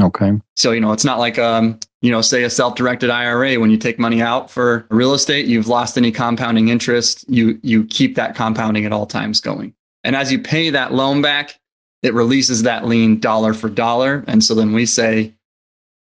Okay. 0.00 0.32
So, 0.56 0.70
you 0.70 0.80
know, 0.80 0.92
it's 0.92 1.04
not 1.04 1.18
like, 1.18 1.38
um, 1.38 1.78
you 2.00 2.10
know, 2.10 2.20
say 2.20 2.44
a 2.44 2.50
self-directed 2.50 3.10
IRA, 3.10 3.58
when 3.58 3.70
you 3.70 3.76
take 3.76 3.98
money 3.98 4.22
out 4.22 4.50
for 4.50 4.86
real 4.88 5.14
estate, 5.14 5.46
you've 5.46 5.66
lost 5.66 5.98
any 5.98 6.12
compounding 6.12 6.68
interest. 6.68 7.24
You, 7.28 7.58
you 7.62 7.84
keep 7.84 8.14
that 8.14 8.36
compounding 8.36 8.86
at 8.86 8.92
all 8.92 9.06
times 9.06 9.40
going. 9.40 9.74
And 10.04 10.14
as 10.14 10.30
you 10.30 10.38
pay 10.38 10.70
that 10.70 10.92
loan 10.92 11.20
back, 11.22 11.58
it 12.02 12.14
releases 12.14 12.62
that 12.62 12.86
lien 12.86 13.18
dollar 13.18 13.52
for 13.52 13.68
dollar. 13.68 14.24
And 14.26 14.42
so 14.42 14.54
then 14.54 14.72
we 14.72 14.86
say, 14.86 15.34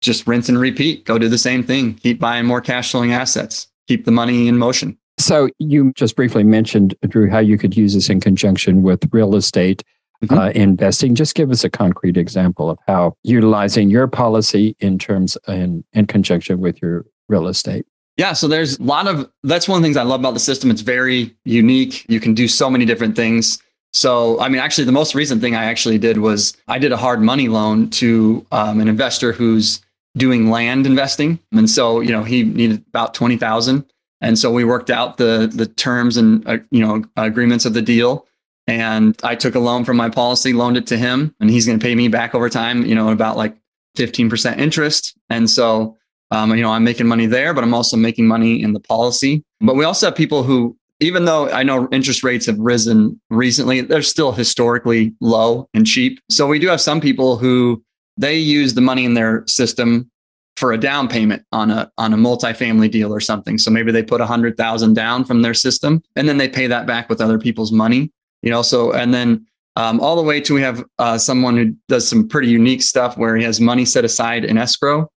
just 0.00 0.26
rinse 0.26 0.48
and 0.48 0.60
repeat, 0.60 1.04
go 1.04 1.18
do 1.18 1.28
the 1.28 1.38
same 1.38 1.64
thing, 1.64 1.94
keep 1.94 2.20
buying 2.20 2.46
more 2.46 2.60
cash 2.60 2.92
flowing 2.92 3.12
assets, 3.12 3.66
keep 3.88 4.04
the 4.04 4.12
money 4.12 4.46
in 4.46 4.56
motion. 4.56 4.96
So 5.18 5.48
you 5.58 5.92
just 5.94 6.14
briefly 6.14 6.44
mentioned, 6.44 6.94
Drew, 7.08 7.28
how 7.28 7.40
you 7.40 7.58
could 7.58 7.76
use 7.76 7.94
this 7.94 8.08
in 8.08 8.20
conjunction 8.20 8.82
with 8.82 9.12
real 9.12 9.34
estate 9.34 9.82
mm-hmm. 10.24 10.38
uh, 10.38 10.50
investing. 10.50 11.14
Just 11.14 11.34
give 11.34 11.50
us 11.50 11.64
a 11.64 11.70
concrete 11.70 12.16
example 12.16 12.70
of 12.70 12.78
how 12.86 13.16
utilizing 13.22 13.90
your 13.90 14.06
policy 14.06 14.76
in 14.80 14.98
terms 14.98 15.36
in, 15.46 15.84
in 15.92 16.06
conjunction 16.06 16.60
with 16.60 16.80
your 16.80 17.04
real 17.28 17.48
estate. 17.48 17.86
Yeah, 18.16 18.32
so 18.32 18.48
there's 18.48 18.78
a 18.78 18.82
lot 18.82 19.06
of 19.06 19.30
that's 19.44 19.68
one 19.68 19.76
of 19.76 19.82
the 19.82 19.86
things 19.86 19.96
I 19.96 20.02
love 20.02 20.20
about 20.20 20.34
the 20.34 20.40
system. 20.40 20.70
It's 20.70 20.80
very 20.80 21.36
unique. 21.44 22.04
You 22.08 22.18
can 22.18 22.34
do 22.34 22.48
so 22.48 22.68
many 22.68 22.84
different 22.84 23.14
things. 23.14 23.62
So, 23.92 24.40
I 24.40 24.48
mean, 24.48 24.60
actually, 24.60 24.84
the 24.84 24.92
most 24.92 25.14
recent 25.14 25.40
thing 25.40 25.54
I 25.54 25.64
actually 25.64 25.98
did 25.98 26.18
was 26.18 26.56
I 26.66 26.78
did 26.78 26.92
a 26.92 26.96
hard 26.96 27.22
money 27.22 27.48
loan 27.48 27.90
to 27.90 28.44
um, 28.52 28.80
an 28.80 28.88
investor 28.88 29.32
who's 29.32 29.80
doing 30.16 30.50
land 30.50 30.84
investing, 30.84 31.38
and 31.52 31.70
so 31.70 32.00
you 32.00 32.10
know 32.10 32.24
he 32.24 32.42
needed 32.42 32.84
about 32.88 33.14
twenty 33.14 33.36
thousand, 33.36 33.84
and 34.20 34.36
so 34.36 34.50
we 34.50 34.64
worked 34.64 34.90
out 34.90 35.16
the 35.16 35.50
the 35.52 35.66
terms 35.66 36.16
and 36.16 36.46
uh, 36.48 36.58
you 36.72 36.84
know 36.84 37.04
agreements 37.16 37.64
of 37.64 37.72
the 37.72 37.82
deal, 37.82 38.26
and 38.68 39.18
I 39.24 39.34
took 39.34 39.56
a 39.56 39.58
loan 39.58 39.84
from 39.84 39.96
my 39.96 40.08
policy, 40.10 40.52
loaned 40.52 40.76
it 40.76 40.86
to 40.88 40.96
him, 40.96 41.34
and 41.40 41.50
he's 41.50 41.66
going 41.66 41.80
to 41.80 41.82
pay 41.82 41.96
me 41.96 42.06
back 42.06 42.34
over 42.36 42.48
time, 42.48 42.86
you 42.86 42.94
know, 42.94 43.08
about 43.10 43.36
like 43.36 43.56
15% 43.96 44.58
interest. 44.58 45.18
And 45.28 45.50
so 45.50 45.96
Um, 46.30 46.54
you 46.54 46.62
know, 46.62 46.70
I'm 46.70 46.84
making 46.84 47.06
money 47.06 47.26
there, 47.26 47.54
but 47.54 47.64
I'm 47.64 47.72
also 47.72 47.96
making 47.96 48.26
money 48.28 48.62
in 48.62 48.74
the 48.74 48.80
policy. 48.80 49.42
But 49.60 49.76
we 49.76 49.84
also 49.86 50.08
have 50.08 50.14
people 50.14 50.42
who, 50.42 50.76
even 51.00 51.24
though 51.24 51.48
I 51.48 51.62
know 51.62 51.88
interest 51.90 52.22
rates 52.22 52.44
have 52.46 52.58
risen 52.58 53.18
recently, 53.30 53.80
they're 53.80 54.02
still 54.02 54.32
historically 54.32 55.14
low 55.22 55.68
and 55.72 55.86
cheap. 55.86 56.20
So 56.28 56.46
we 56.46 56.58
do 56.58 56.68
have 56.68 56.82
some 56.82 57.00
people 57.00 57.38
who 57.38 57.82
they 58.18 58.36
use 58.36 58.74
the 58.74 58.82
money 58.82 59.06
in 59.06 59.14
their 59.14 59.42
system 59.46 60.10
for 60.58 60.72
a 60.72 60.78
down 60.78 61.08
payment 61.08 61.44
on 61.52 61.70
a 61.70 61.90
on 61.96 62.12
a 62.12 62.16
multifamily 62.16 62.90
deal 62.90 63.10
or 63.14 63.20
something. 63.20 63.56
So 63.58 63.70
maybe 63.70 63.90
they 63.92 64.02
put 64.02 64.20
a 64.20 64.26
hundred 64.26 64.56
thousand 64.58 64.94
down 64.94 65.24
from 65.24 65.40
their 65.40 65.54
system, 65.54 66.02
and 66.14 66.28
then 66.28 66.36
they 66.36 66.48
pay 66.48 66.66
that 66.68 66.86
back 66.86 67.08
with 67.08 67.20
other 67.22 67.38
people's 67.38 67.72
money. 67.72 68.10
You 68.42 68.50
know, 68.50 68.62
so 68.62 68.92
and 68.92 69.12
then 69.12 69.46
um, 69.76 70.00
all 70.00 70.16
the 70.16 70.22
way 70.22 70.40
to 70.40 70.54
we 70.54 70.62
have 70.62 70.84
uh, 70.98 71.18
someone 71.18 71.56
who 71.56 71.74
does 71.88 72.08
some 72.08 72.28
pretty 72.28 72.48
unique 72.48 72.82
stuff 72.82 73.16
where 73.16 73.36
he 73.36 73.44
has 73.44 73.60
money 73.60 73.84
set 73.84 74.04
aside 74.04 74.44
in 74.44 74.58
escrow, 74.58 75.08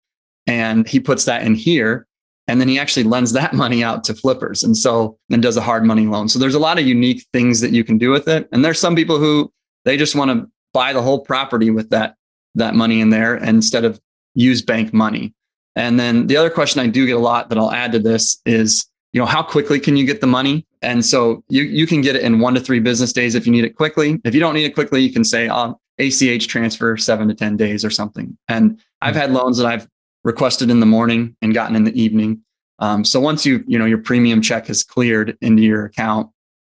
and 0.47 0.87
he 0.87 0.99
puts 0.99 1.25
that 1.25 1.43
in 1.43 1.55
here, 1.55 2.07
and 2.47 2.59
then 2.59 2.67
he 2.67 2.79
actually 2.79 3.03
lends 3.03 3.31
that 3.33 3.53
money 3.63 3.83
out 3.83 4.03
to 4.05 4.13
flippers, 4.13 4.63
and 4.63 4.75
so 4.75 5.17
and 5.29 5.41
does 5.41 5.57
a 5.57 5.61
hard 5.61 5.83
money 5.83 6.05
loan. 6.07 6.29
So 6.29 6.39
there's 6.39 6.55
a 6.55 6.59
lot 6.59 6.79
of 6.79 6.85
unique 6.85 7.25
things 7.33 7.59
that 7.61 7.71
you 7.71 7.83
can 7.83 7.97
do 7.97 8.11
with 8.11 8.27
it, 8.27 8.47
and 8.51 8.63
there's 8.63 8.79
some 8.79 8.95
people 8.95 9.19
who 9.19 9.51
they 9.85 9.97
just 9.97 10.15
want 10.15 10.31
to 10.31 10.49
buy 10.73 10.93
the 10.93 11.01
whole 11.01 11.19
property 11.19 11.69
with 11.69 11.89
that 11.89 12.15
that 12.55 12.75
money 12.75 13.01
in 13.01 13.09
there 13.09 13.37
instead 13.37 13.85
of 13.85 13.99
use 14.35 14.61
bank 14.61 14.93
money. 14.93 15.33
And 15.75 15.99
then 15.99 16.27
the 16.27 16.37
other 16.37 16.49
question 16.49 16.81
I 16.81 16.87
do 16.87 17.05
get 17.05 17.15
a 17.15 17.19
lot 17.19 17.49
that 17.49 17.57
I'll 17.57 17.71
add 17.71 17.93
to 17.93 17.99
this 17.99 18.41
is, 18.45 18.85
you 19.13 19.19
know, 19.19 19.25
how 19.25 19.41
quickly 19.41 19.79
can 19.79 19.95
you 19.95 20.05
get 20.05 20.21
the 20.21 20.27
money? 20.27 20.65
And 20.81 21.05
so 21.05 21.43
you, 21.49 21.63
you 21.63 21.85
can 21.85 22.01
get 22.01 22.15
it 22.15 22.23
in 22.23 22.39
one 22.39 22.53
to 22.55 22.59
three 22.59 22.79
business 22.79 23.13
days 23.13 23.35
if 23.35 23.45
you 23.45 23.51
need 23.51 23.63
it 23.63 23.75
quickly. 23.75 24.19
If 24.23 24.33
you 24.33 24.39
don't 24.39 24.55
need 24.55 24.65
it 24.65 24.73
quickly, 24.73 25.01
you 25.01 25.13
can 25.13 25.23
say 25.23 25.49
oh, 25.49 25.79
ACH 25.99 26.47
transfer 26.47 26.97
seven 26.97 27.27
to 27.27 27.35
10 27.35 27.57
days 27.57 27.85
or 27.85 27.89
something. 27.89 28.37
And 28.47 28.81
I've 29.01 29.15
had 29.15 29.31
loans 29.31 29.57
that 29.57 29.67
I've 29.67 29.87
requested 30.23 30.69
in 30.69 30.79
the 30.79 30.85
morning 30.85 31.35
and 31.41 31.53
gotten 31.53 31.75
in 31.75 31.83
the 31.83 32.01
evening. 32.01 32.41
Um, 32.79 33.05
so 33.05 33.19
once 33.19 33.45
you, 33.45 33.63
you 33.67 33.77
know, 33.77 33.85
your 33.85 33.99
premium 33.99 34.41
check 34.41 34.67
has 34.67 34.83
cleared 34.83 35.37
into 35.41 35.61
your 35.61 35.85
account, 35.85 36.29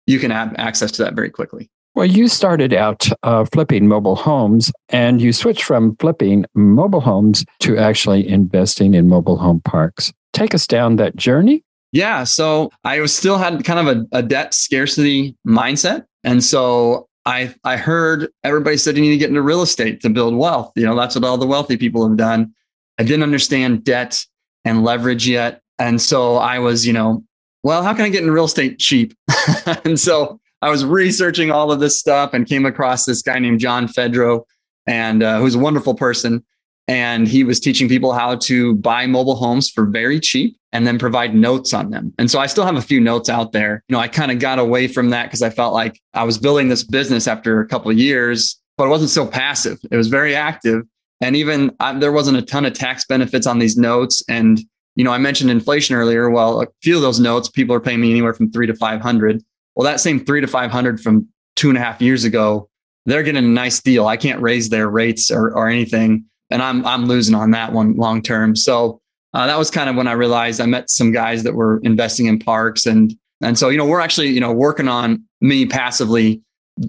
you 0.07 0.19
can 0.19 0.31
have 0.31 0.55
access 0.57 0.93
to 0.93 1.05
that 1.05 1.15
very 1.15 1.31
quickly. 1.31 1.69
Well, 1.97 2.07
you 2.07 2.29
started 2.29 2.75
out 2.75 3.09
uh, 3.23 3.47
flipping 3.47 3.89
mobile 3.89 4.17
homes 4.17 4.71
and 4.91 5.21
you 5.21 5.33
switched 5.33 5.63
from 5.63 5.97
flipping 5.97 6.45
mobile 6.55 7.01
homes 7.01 7.45
to 7.61 7.79
actually 7.79 8.29
investing 8.29 8.95
in 8.95 9.09
mobile 9.09 9.39
home 9.39 9.63
parks. 9.65 10.13
Take 10.35 10.55
us 10.55 10.67
down 10.67 10.97
that 10.97 11.17
journey. 11.17 11.65
Yeah. 11.97 12.25
So 12.25 12.71
I 12.85 13.01
was 13.01 13.17
still 13.17 13.39
had 13.39 13.65
kind 13.65 13.89
of 13.89 13.97
a, 13.97 14.19
a 14.19 14.23
debt 14.23 14.53
scarcity 14.53 15.35
mindset. 15.47 16.05
And 16.25 16.45
so 16.45 17.09
I, 17.25 17.55
I 17.65 17.79
heard 17.79 18.29
everybody 18.45 18.77
said 18.77 18.97
you 18.97 19.03
need 19.03 19.13
to 19.13 19.17
get 19.17 19.31
into 19.31 19.41
real 19.41 19.63
estate 19.63 20.03
to 20.03 20.11
build 20.11 20.37
wealth. 20.37 20.73
You 20.77 20.85
know, 20.85 20.95
that's 20.95 21.15
what 21.15 21.25
all 21.25 21.39
the 21.39 21.47
wealthy 21.47 21.79
people 21.79 22.07
have 22.07 22.19
done. 22.19 22.53
I 22.99 23.03
didn't 23.03 23.23
understand 23.23 23.83
debt 23.83 24.23
and 24.67 24.85
leverage 24.85 25.27
yet. 25.27 25.63
And 25.79 25.99
so 25.99 26.37
I 26.37 26.59
was, 26.59 26.87
you 26.87 26.93
know, 26.93 27.25
well, 27.63 27.83
how 27.83 27.95
can 27.95 28.05
I 28.05 28.11
get 28.11 28.23
in 28.23 28.31
real 28.31 28.45
estate 28.45 28.79
cheap? 28.79 29.15
and 29.87 29.99
so 29.99 30.39
I 30.61 30.69
was 30.69 30.85
researching 30.85 31.51
all 31.51 31.73
of 31.73 31.81
this 31.81 31.99
stuff 31.99 32.35
and 32.35 32.47
came 32.47 32.67
across 32.67 33.07
this 33.07 33.23
guy 33.23 33.39
named 33.39 33.61
John 33.61 33.89
Fedro, 33.89 34.45
and 34.87 35.23
uh, 35.23 35.39
who's 35.41 35.55
a 35.55 35.59
wonderful 35.59 35.95
person. 35.95 36.45
And 36.89 37.27
he 37.27 37.43
was 37.43 37.59
teaching 37.59 37.89
people 37.89 38.13
how 38.13 38.37
to 38.37 38.77
buy 38.77 39.07
mobile 39.07 39.35
homes 39.35 39.69
for 39.69 39.87
very 39.87 40.21
cheap 40.21 40.57
and 40.73 40.87
then 40.87 40.99
provide 40.99 41.35
notes 41.35 41.75
on 41.75 41.91
them. 41.91 42.13
And 42.19 42.31
so 42.31 42.39
I 42.39 42.47
still 42.47 42.65
have 42.65 42.77
a 42.77 42.83
few 42.83 43.01
notes 43.01 43.29
out 43.29 43.53
there. 43.53 43.83
You 43.89 43.95
know, 43.95 43.99
I 43.99 44.09
kind 44.09 44.31
of 44.31 44.39
got 44.39 44.59
away 44.59 44.87
from 44.87 45.11
that 45.11 45.25
because 45.25 45.43
I 45.43 45.51
felt 45.51 45.75
like 45.75 46.01
I 46.15 46.23
was 46.23 46.39
building 46.39 46.69
this 46.69 46.85
business 46.85 47.27
after 47.27 47.61
a 47.61 47.67
couple 47.67 47.91
years, 47.93 48.61
but 48.77 48.87
it 48.87 48.91
wasn't 48.91 49.11
so 49.11 49.27
passive. 49.27 49.79
It 49.91 49.97
was 49.97 50.09
very 50.09 50.37
active. 50.37 50.83
And 51.21 51.35
even 51.35 51.75
I, 51.81 51.99
there 51.99 52.13
wasn't 52.13 52.37
a 52.39 52.43
ton 52.43 52.67
of 52.67 52.75
tax 52.75 53.05
benefits 53.07 53.47
on 53.47 53.59
these 53.59 53.77
notes. 53.77 54.23
And, 54.29 54.61
you 54.95 55.03
know, 55.05 55.13
I 55.13 55.19
mentioned 55.19 55.51
inflation 55.51 55.97
earlier. 55.97 56.31
Well, 56.31 56.63
a 56.63 56.67
few 56.83 56.97
of 56.97 57.03
those 57.03 57.19
notes, 57.19 57.49
people 57.49 57.75
are 57.75 57.81
paying 57.81 58.01
me 58.01 58.11
anywhere 58.11 58.35
from 58.35 58.53
three 58.53 58.67
to 58.67 58.75
500. 58.75 59.43
Well, 59.75 59.85
that 59.85 60.01
same 60.01 60.25
three 60.25 60.41
to 60.41 60.47
500 60.47 61.01
from 61.01 61.27
two 61.57 61.69
and 61.69 61.79
a 61.79 61.81
half 61.81 62.01
years 62.01 62.25
ago, 62.25 62.69
they're 63.07 63.23
getting 63.23 63.45
a 63.45 63.49
nice 63.49 63.81
deal. 63.81 64.07
I 64.07 64.17
can't 64.17 64.43
raise 64.43 64.69
their 64.69 64.89
rates 64.89 65.31
or, 65.31 65.57
or 65.57 65.69
anything. 65.69 66.27
And 66.51 66.63
I'm, 66.63 66.85
I'm 66.87 67.07
losing 67.07 67.35
on 67.35 67.51
that 67.53 67.73
one 67.73 67.97
long 67.97 68.23
term. 68.23 68.57
So 68.57 69.01
uh, 69.35 69.47
that 69.47 69.59
was 69.59 69.71
kind 69.71 69.91
of 69.91 69.97
when 69.97 70.09
I 70.09 70.13
realized 70.13 70.61
I 70.61 70.67
met 70.67 70.91
some 70.91 71.13
guys 71.13 71.43
that 71.43 71.55
were 71.55 71.81
investing 71.83 72.27
in 72.27 72.39
parks. 72.39 72.87
And, 72.87 73.15
and 73.43 73.59
so, 73.59 73.69
you 73.69 73.77
know, 73.77 73.85
we're 73.85 74.01
actually, 74.01 74.29
you 74.29 74.41
know, 74.41 74.53
working 74.53 74.89
on 74.89 75.25
me 75.41 75.67
passively 75.67 76.41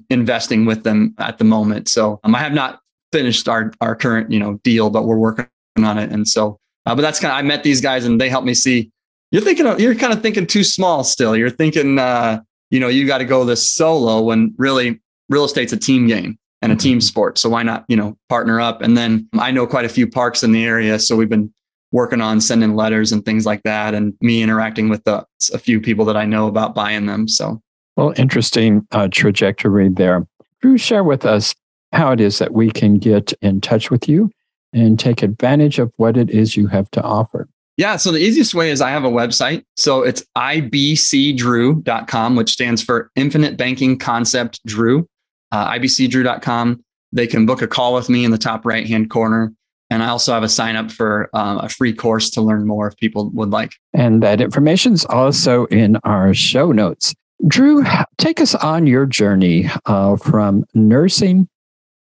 investing 0.09 0.65
with 0.65 0.83
them 0.83 1.15
at 1.17 1.37
the 1.37 1.43
moment. 1.43 1.89
So 1.89 2.19
um, 2.23 2.35
I 2.35 2.39
have 2.39 2.53
not 2.53 2.79
finished 3.11 3.47
our, 3.49 3.73
our 3.81 3.95
current, 3.95 4.31
you 4.31 4.39
know, 4.39 4.59
deal, 4.63 4.89
but 4.89 5.05
we're 5.05 5.17
working 5.17 5.47
on 5.79 5.97
it. 5.97 6.11
And 6.11 6.27
so, 6.27 6.59
uh, 6.85 6.95
but 6.95 7.01
that's 7.01 7.19
kind 7.19 7.31
of, 7.31 7.37
I 7.37 7.41
met 7.41 7.63
these 7.63 7.81
guys 7.81 8.05
and 8.05 8.19
they 8.21 8.29
helped 8.29 8.47
me 8.47 8.53
see 8.53 8.91
you're 9.31 9.41
thinking, 9.41 9.65
of, 9.65 9.79
you're 9.81 9.95
kind 9.95 10.13
of 10.13 10.21
thinking 10.21 10.47
too 10.47 10.63
small 10.63 11.03
still. 11.03 11.35
You're 11.35 11.49
thinking, 11.49 11.99
uh, 11.99 12.41
you 12.69 12.79
know, 12.79 12.87
you 12.87 13.05
got 13.05 13.17
to 13.17 13.25
go 13.25 13.43
this 13.43 13.69
solo 13.69 14.21
when 14.21 14.53
really 14.57 15.01
real 15.29 15.43
estate's 15.43 15.73
a 15.73 15.77
team 15.77 16.07
game 16.07 16.37
and 16.61 16.71
a 16.71 16.75
mm-hmm. 16.75 16.81
team 16.81 17.01
sport. 17.01 17.37
So 17.37 17.49
why 17.49 17.63
not, 17.63 17.85
you 17.87 17.95
know, 17.95 18.17
partner 18.29 18.59
up? 18.59 18.81
And 18.81 18.97
then 18.97 19.29
I 19.37 19.51
know 19.51 19.67
quite 19.67 19.85
a 19.85 19.89
few 19.89 20.07
parks 20.07 20.43
in 20.43 20.51
the 20.51 20.65
area. 20.65 20.99
So 20.99 21.15
we've 21.15 21.29
been 21.29 21.53
working 21.91 22.21
on 22.21 22.41
sending 22.41 22.75
letters 22.75 23.11
and 23.11 23.23
things 23.23 23.45
like 23.45 23.63
that 23.63 23.93
and 23.93 24.13
me 24.21 24.41
interacting 24.41 24.89
with 24.89 25.03
the, 25.03 25.25
a 25.53 25.57
few 25.57 25.79
people 25.79 26.05
that 26.05 26.17
I 26.17 26.25
know 26.25 26.47
about 26.47 26.75
buying 26.75 27.05
them. 27.05 27.27
So, 27.27 27.61
well, 27.95 28.13
interesting 28.17 28.85
uh, 28.91 29.07
trajectory 29.11 29.89
there. 29.89 30.27
Drew, 30.61 30.77
share 30.77 31.03
with 31.03 31.25
us 31.25 31.55
how 31.93 32.11
it 32.11 32.19
is 32.19 32.39
that 32.39 32.53
we 32.53 32.71
can 32.71 32.97
get 32.97 33.33
in 33.41 33.61
touch 33.61 33.89
with 33.89 34.09
you 34.09 34.29
and 34.73 34.99
take 34.99 35.23
advantage 35.23 35.79
of 35.79 35.91
what 35.97 36.17
it 36.17 36.29
is 36.29 36.57
you 36.57 36.67
have 36.67 36.91
to 36.91 37.01
offer. 37.01 37.47
Yeah. 37.77 37.95
So 37.95 38.11
the 38.11 38.19
easiest 38.19 38.55
way 38.55 38.71
is 38.71 38.81
I 38.81 38.89
have 38.89 39.05
a 39.05 39.09
website. 39.09 39.63
So 39.75 40.01
it's 40.01 40.25
ibcdrew.com, 40.35 42.35
which 42.35 42.51
stands 42.51 42.83
for 42.83 43.11
Infinite 43.15 43.55
Banking 43.55 43.99
Concept 43.99 44.59
Drew, 44.65 45.07
uh, 45.51 45.71
ibcdrew.com. 45.71 46.83
They 47.11 47.27
can 47.27 47.45
book 47.45 47.61
a 47.61 47.67
call 47.67 47.93
with 47.93 48.09
me 48.09 48.25
in 48.25 48.31
the 48.31 48.37
top 48.37 48.65
right 48.65 48.87
hand 48.87 49.09
corner. 49.09 49.53
And 49.89 50.03
I 50.03 50.09
also 50.09 50.33
have 50.33 50.43
a 50.43 50.49
sign 50.49 50.75
up 50.75 50.91
for 50.91 51.29
uh, 51.33 51.59
a 51.63 51.69
free 51.69 51.93
course 51.93 52.29
to 52.31 52.41
learn 52.41 52.67
more 52.67 52.87
if 52.87 52.97
people 52.97 53.29
would 53.31 53.51
like. 53.51 53.71
And 53.93 54.21
that 54.21 54.41
information 54.41 54.93
is 54.93 55.05
also 55.05 55.65
in 55.67 55.97
our 56.03 56.33
show 56.33 56.71
notes. 56.71 57.15
Drew, 57.47 57.85
take 58.17 58.41
us 58.41 58.55
on 58.55 58.87
your 58.87 59.05
journey 59.05 59.69
uh, 59.85 60.17
from 60.17 60.65
nursing 60.73 61.47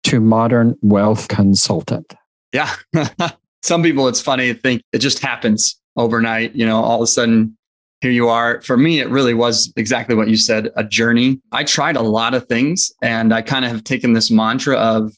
to 0.03 0.19
modern 0.19 0.77
wealth 0.81 1.27
consultant. 1.27 2.13
Yeah. 2.53 2.73
some 3.63 3.81
people, 3.81 4.07
it's 4.07 4.21
funny, 4.21 4.53
think 4.53 4.83
it 4.91 4.99
just 4.99 5.19
happens 5.19 5.79
overnight. 5.95 6.55
You 6.55 6.65
know, 6.65 6.83
all 6.83 6.97
of 6.97 7.03
a 7.03 7.07
sudden, 7.07 7.57
here 8.01 8.11
you 8.11 8.27
are. 8.29 8.61
For 8.61 8.75
me, 8.75 8.99
it 8.99 9.09
really 9.09 9.35
was 9.35 9.71
exactly 9.77 10.15
what 10.15 10.27
you 10.27 10.35
said 10.35 10.69
a 10.75 10.83
journey. 10.83 11.39
I 11.51 11.63
tried 11.63 11.95
a 11.95 12.01
lot 12.01 12.33
of 12.33 12.47
things 12.47 12.91
and 13.01 13.33
I 13.33 13.43
kind 13.43 13.63
of 13.63 13.71
have 13.71 13.83
taken 13.83 14.13
this 14.13 14.31
mantra 14.31 14.75
of 14.75 15.13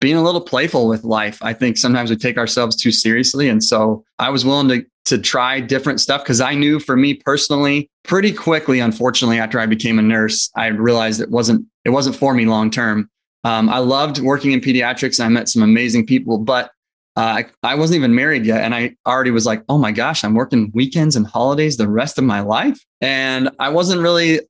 being 0.00 0.16
a 0.16 0.22
little 0.22 0.40
playful 0.40 0.88
with 0.88 1.04
life. 1.04 1.38
I 1.42 1.52
think 1.52 1.76
sometimes 1.76 2.10
we 2.10 2.16
take 2.16 2.38
ourselves 2.38 2.76
too 2.76 2.92
seriously. 2.92 3.48
And 3.48 3.62
so 3.62 4.04
I 4.18 4.30
was 4.30 4.44
willing 4.44 4.68
to, 4.68 4.84
to 5.04 5.18
try 5.18 5.60
different 5.60 6.00
stuff 6.00 6.22
because 6.22 6.40
I 6.40 6.54
knew 6.54 6.80
for 6.80 6.96
me 6.96 7.14
personally, 7.14 7.90
pretty 8.04 8.32
quickly, 8.32 8.80
unfortunately, 8.80 9.38
after 9.38 9.60
I 9.60 9.66
became 9.66 9.98
a 9.98 10.02
nurse, 10.02 10.50
I 10.56 10.66
realized 10.68 11.20
it 11.20 11.30
wasn't, 11.30 11.66
it 11.84 11.90
wasn't 11.90 12.16
for 12.16 12.34
me 12.34 12.46
long 12.46 12.70
term. 12.70 13.08
Um, 13.44 13.68
I 13.68 13.78
loved 13.78 14.18
working 14.20 14.52
in 14.52 14.60
pediatrics. 14.60 15.18
And 15.18 15.26
I 15.26 15.28
met 15.28 15.50
some 15.50 15.62
amazing 15.62 16.06
people, 16.06 16.38
but 16.38 16.70
uh, 17.16 17.42
I, 17.42 17.46
I 17.62 17.74
wasn't 17.76 17.98
even 17.98 18.14
married 18.14 18.44
yet. 18.44 18.62
And 18.62 18.74
I 18.74 18.96
already 19.06 19.30
was 19.30 19.46
like, 19.46 19.62
oh 19.68 19.78
my 19.78 19.92
gosh, 19.92 20.24
I'm 20.24 20.34
working 20.34 20.72
weekends 20.74 21.14
and 21.14 21.26
holidays 21.26 21.76
the 21.76 21.88
rest 21.88 22.18
of 22.18 22.24
my 22.24 22.40
life. 22.40 22.84
And 23.00 23.50
I 23.60 23.68
wasn't 23.68 24.00
really 24.00 24.40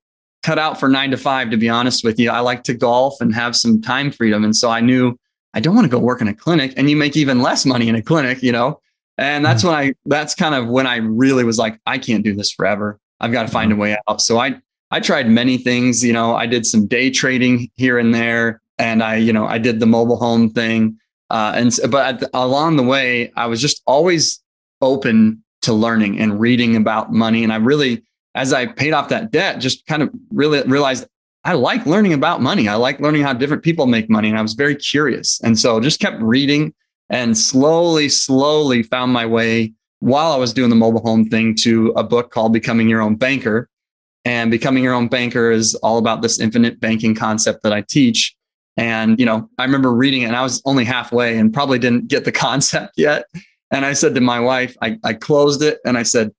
cut 0.42 0.59
out 0.59 0.80
for 0.80 0.88
nine 0.88 1.11
to 1.11 1.16
five, 1.16 1.50
to 1.50 1.56
be 1.56 1.68
honest 1.68 2.04
with 2.04 2.18
you. 2.18 2.30
I 2.30 2.40
like 2.40 2.64
to 2.64 2.75
golf 2.75 3.21
and 3.21 3.35
have 3.35 3.54
some 3.54 3.83
time 3.83 4.11
freedom. 4.11 4.44
And 4.44 4.56
so 4.56 4.71
I 4.71 4.80
knew 4.80 5.18
I 5.52 5.61
don't 5.61 5.75
want 5.75 5.85
to 5.85 5.90
go 5.90 5.99
work 5.99 6.21
in 6.21 6.28
a 6.28 6.35
clinic 6.35 6.73
and 6.76 6.88
you 6.88 6.97
make 6.97 7.16
even 7.16 7.42
less 7.42 7.66
money 7.66 7.88
in 7.88 7.94
a 7.94 8.02
clinic, 8.02 8.42
you 8.42 8.52
know? 8.52 8.80
And 9.18 9.44
that's 9.44 9.62
mm-hmm. 9.62 9.73
when 9.73 9.90
I, 9.90 9.94
that's 10.06 10.35
kind 10.35 10.54
of 10.54 10.66
when 10.68 10.87
I 10.87 10.97
really 10.97 11.44
was 11.44 11.59
like, 11.59 11.78
I 11.87 11.99
can't 11.99 12.25
do 12.25 12.35
this 12.35 12.50
forever. 12.50 12.99
I've 13.21 13.33
got 13.33 13.42
to 13.42 13.49
find 13.49 13.71
a 13.71 13.75
mm-hmm. 13.75 13.83
way 13.83 13.99
out. 14.09 14.21
So 14.21 14.38
I, 14.38 14.56
I 14.90 15.00
tried 15.00 15.28
many 15.28 15.59
things, 15.59 16.04
you 16.04 16.12
know, 16.12 16.35
I 16.35 16.47
did 16.47 16.66
some 16.66 16.87
day 16.87 17.11
trading 17.11 17.71
here 17.76 17.99
and 17.99 18.14
there 18.14 18.61
and 18.78 19.02
I, 19.02 19.16
you 19.16 19.33
know, 19.33 19.47
I 19.47 19.59
did 19.59 19.80
the 19.80 19.87
mobile 19.87 20.16
home 20.16 20.50
thing. 20.50 20.99
Uh, 21.31 21.52
and 21.57 21.75
but 21.90 22.21
the, 22.21 22.31
along 22.35 22.76
the 22.76 22.83
way, 22.83 23.33
I 23.37 23.47
was 23.47 23.61
just 23.61 23.83
always 23.87 24.43
open 24.81 25.43
to 25.62 25.73
learning 25.73 26.21
and 26.21 26.38
reading 26.38 26.76
about 26.76 27.12
money. 27.12 27.43
And 27.43 27.52
I 27.52 27.57
really, 27.57 28.04
as 28.35 28.52
I 28.52 28.66
paid 28.66 28.93
off 28.93 29.09
that 29.09 29.31
debt, 29.31 29.59
just 29.59 29.87
kind 29.87 30.02
of 30.02 30.11
really 30.31 30.62
realized 30.62 31.07
I 31.45 31.54
like 31.54 31.85
learning 31.85 32.14
about 32.14 32.40
money. 32.40 32.69
I 32.69 32.75
like 32.76 33.00
learning 33.00 33.23
how 33.23 33.33
different 33.35 33.62
people 33.62 33.87
make 33.87 34.09
money. 34.09 34.28
And 34.28 34.38
I 34.38 34.43
was 34.43 34.54
very 34.54 34.76
curious. 34.76 35.40
And 35.43 35.59
so 35.59 35.81
just 35.81 36.00
kept 36.00 36.21
reading 36.23 36.75
and 37.11 37.37
slowly, 37.37 38.09
slowly 38.09 38.83
found 38.83 39.12
my 39.12 39.26
way 39.26 39.75
while 40.00 40.33
I 40.33 40.37
was 40.37 40.52
doing 40.52 40.71
the 40.71 40.76
mobile 40.76 41.00
home 41.00 41.28
thing 41.28 41.54
to 41.57 41.93
a 41.97 42.02
book 42.02 42.31
called 42.31 42.52
Becoming 42.52 42.88
Your 42.88 43.02
Own 43.02 43.16
Banker. 43.16 43.69
And 44.25 44.50
Becoming 44.50 44.83
Your 44.83 44.95
Own 44.95 45.09
Banker 45.09 45.50
is 45.50 45.75
all 45.76 45.99
about 45.99 46.23
this 46.23 46.40
infinite 46.40 46.81
banking 46.81 47.14
concept 47.14 47.62
that 47.62 47.75
I 47.75 47.83
teach. 47.83 48.35
And, 48.76 49.19
you 49.21 49.26
know, 49.26 49.49
I 49.59 49.64
remember 49.64 49.93
reading 49.93 50.23
it 50.23 50.26
and 50.26 50.37
I 50.37 50.43
was 50.43 50.61
only 50.64 50.85
halfway 50.85 51.38
and 51.38 51.52
probably 51.52 51.78
didn't 51.78 52.09
get 52.09 52.25
the 52.25 52.33
concept 52.47 52.95
yet. 52.97 53.26
And 53.71 53.85
I 53.85 53.93
said 53.93 54.14
to 54.14 54.21
my 54.21 54.40
wife, 54.40 54.76
I, 54.83 54.99
I 55.04 55.14
closed 55.14 55.62
it 55.62 55.78
and 55.85 55.97
I 55.97 56.02
said, 56.02 56.33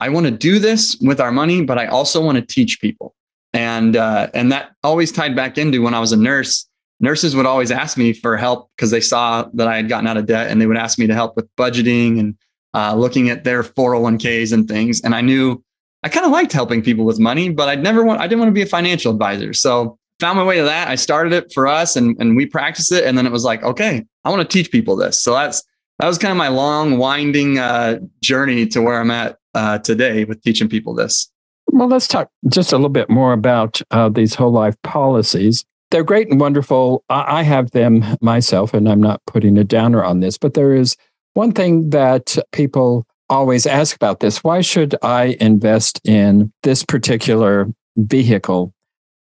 I 0.00 0.08
want 0.08 0.26
to 0.26 0.32
do 0.32 0.58
this 0.58 0.96
with 1.00 1.20
our 1.20 1.30
money, 1.30 1.62
but 1.62 1.78
I 1.78 1.86
also 1.86 2.24
want 2.24 2.36
to 2.36 2.42
teach 2.42 2.80
people. 2.80 3.14
And 3.52 3.96
uh, 3.96 4.28
and 4.32 4.50
that 4.52 4.70
always 4.82 5.12
tied 5.12 5.36
back 5.36 5.58
into 5.58 5.82
when 5.82 5.92
I 5.92 6.00
was 6.00 6.12
a 6.12 6.16
nurse. 6.16 6.66
Nurses 7.00 7.34
would 7.34 7.46
always 7.46 7.70
ask 7.70 7.96
me 7.98 8.12
for 8.12 8.36
help 8.36 8.70
because 8.76 8.90
they 8.90 9.00
saw 9.00 9.48
that 9.54 9.66
I 9.66 9.76
had 9.76 9.88
gotten 9.88 10.06
out 10.06 10.16
of 10.16 10.26
debt, 10.26 10.50
and 10.50 10.60
they 10.60 10.66
would 10.66 10.76
ask 10.76 10.98
me 10.98 11.06
to 11.06 11.14
help 11.14 11.34
with 11.34 11.48
budgeting 11.56 12.20
and 12.20 12.36
uh, 12.74 12.94
looking 12.94 13.30
at 13.30 13.42
their 13.44 13.62
401ks 13.62 14.52
and 14.52 14.68
things. 14.68 15.00
And 15.00 15.14
I 15.14 15.20
knew 15.20 15.62
I 16.02 16.08
kind 16.08 16.24
of 16.24 16.32
liked 16.32 16.52
helping 16.52 16.82
people 16.82 17.04
with 17.04 17.18
money, 17.18 17.48
but 17.48 17.68
I'd 17.68 17.82
never 17.82 18.04
want 18.04 18.20
I 18.20 18.26
didn't 18.26 18.40
want 18.40 18.48
to 18.48 18.54
be 18.54 18.62
a 18.62 18.66
financial 18.66 19.12
advisor. 19.12 19.52
So 19.52 19.98
found 20.20 20.38
my 20.38 20.44
way 20.44 20.58
to 20.58 20.64
that. 20.64 20.88
I 20.88 20.94
started 20.94 21.32
it 21.32 21.52
for 21.52 21.66
us 21.66 21.96
and, 21.96 22.16
and 22.20 22.36
we 22.36 22.46
practiced 22.46 22.92
it. 22.92 23.04
And 23.04 23.16
then 23.18 23.26
it 23.26 23.32
was 23.32 23.44
like, 23.44 23.62
okay, 23.62 24.04
I 24.24 24.30
want 24.30 24.42
to 24.42 24.48
teach 24.48 24.70
people 24.70 24.96
this. 24.96 25.20
So 25.20 25.32
that's 25.32 25.62
that 25.98 26.06
was 26.06 26.18
kind 26.18 26.30
of 26.30 26.38
my 26.38 26.48
long, 26.48 26.96
winding 26.96 27.58
uh, 27.58 27.98
journey 28.22 28.66
to 28.68 28.80
where 28.80 29.00
I'm 29.00 29.10
at 29.10 29.36
uh, 29.54 29.78
today 29.78 30.24
with 30.24 30.42
teaching 30.42 30.68
people 30.68 30.94
this. 30.94 31.30
Well, 31.72 31.88
let's 31.88 32.08
talk 32.08 32.30
just 32.48 32.72
a 32.72 32.76
little 32.76 32.88
bit 32.88 33.10
more 33.10 33.32
about 33.32 33.82
uh, 33.90 34.08
these 34.08 34.34
whole 34.34 34.50
life 34.52 34.74
policies. 34.82 35.64
They're 35.90 36.04
great 36.04 36.30
and 36.30 36.40
wonderful. 36.40 37.04
I 37.10 37.42
have 37.42 37.72
them 37.72 38.04
myself, 38.20 38.72
and 38.72 38.88
I'm 38.88 39.00
not 39.00 39.20
putting 39.26 39.58
a 39.58 39.64
downer 39.64 40.02
on 40.02 40.20
this, 40.20 40.38
but 40.38 40.54
there 40.54 40.74
is 40.74 40.96
one 41.34 41.52
thing 41.52 41.90
that 41.90 42.38
people 42.52 43.06
always 43.28 43.66
ask 43.66 43.94
about 43.94 44.20
this 44.20 44.42
why 44.42 44.60
should 44.60 44.96
I 45.02 45.36
invest 45.40 46.00
in 46.04 46.52
this 46.64 46.84
particular 46.84 47.68
vehicle 47.96 48.74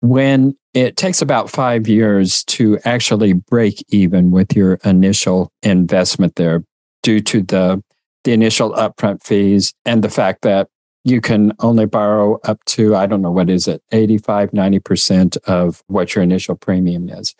when 0.02 0.56
it 0.74 0.96
takes 0.96 1.22
about 1.22 1.48
five 1.48 1.86
years 1.86 2.42
to 2.44 2.76
actually 2.84 3.32
break 3.32 3.84
even 3.88 4.32
with 4.32 4.54
your 4.54 4.74
initial 4.84 5.50
investment 5.62 6.34
there 6.34 6.64
due 7.02 7.20
to 7.20 7.42
the 7.42 7.82
the 8.24 8.32
initial 8.32 8.72
upfront 8.72 9.22
fees 9.22 9.72
and 9.84 10.04
the 10.04 10.10
fact 10.10 10.42
that 10.42 10.68
you 11.04 11.20
can 11.20 11.52
only 11.60 11.86
borrow 11.86 12.38
up 12.44 12.62
to 12.64 12.96
i 12.96 13.06
don't 13.06 13.22
know 13.22 13.30
what 13.30 13.48
is 13.48 13.68
it 13.68 13.80
85 13.92 14.50
90% 14.50 15.36
of 15.44 15.82
what 15.86 16.14
your 16.14 16.22
initial 16.22 16.56
premium 16.56 17.08
is. 17.08 17.34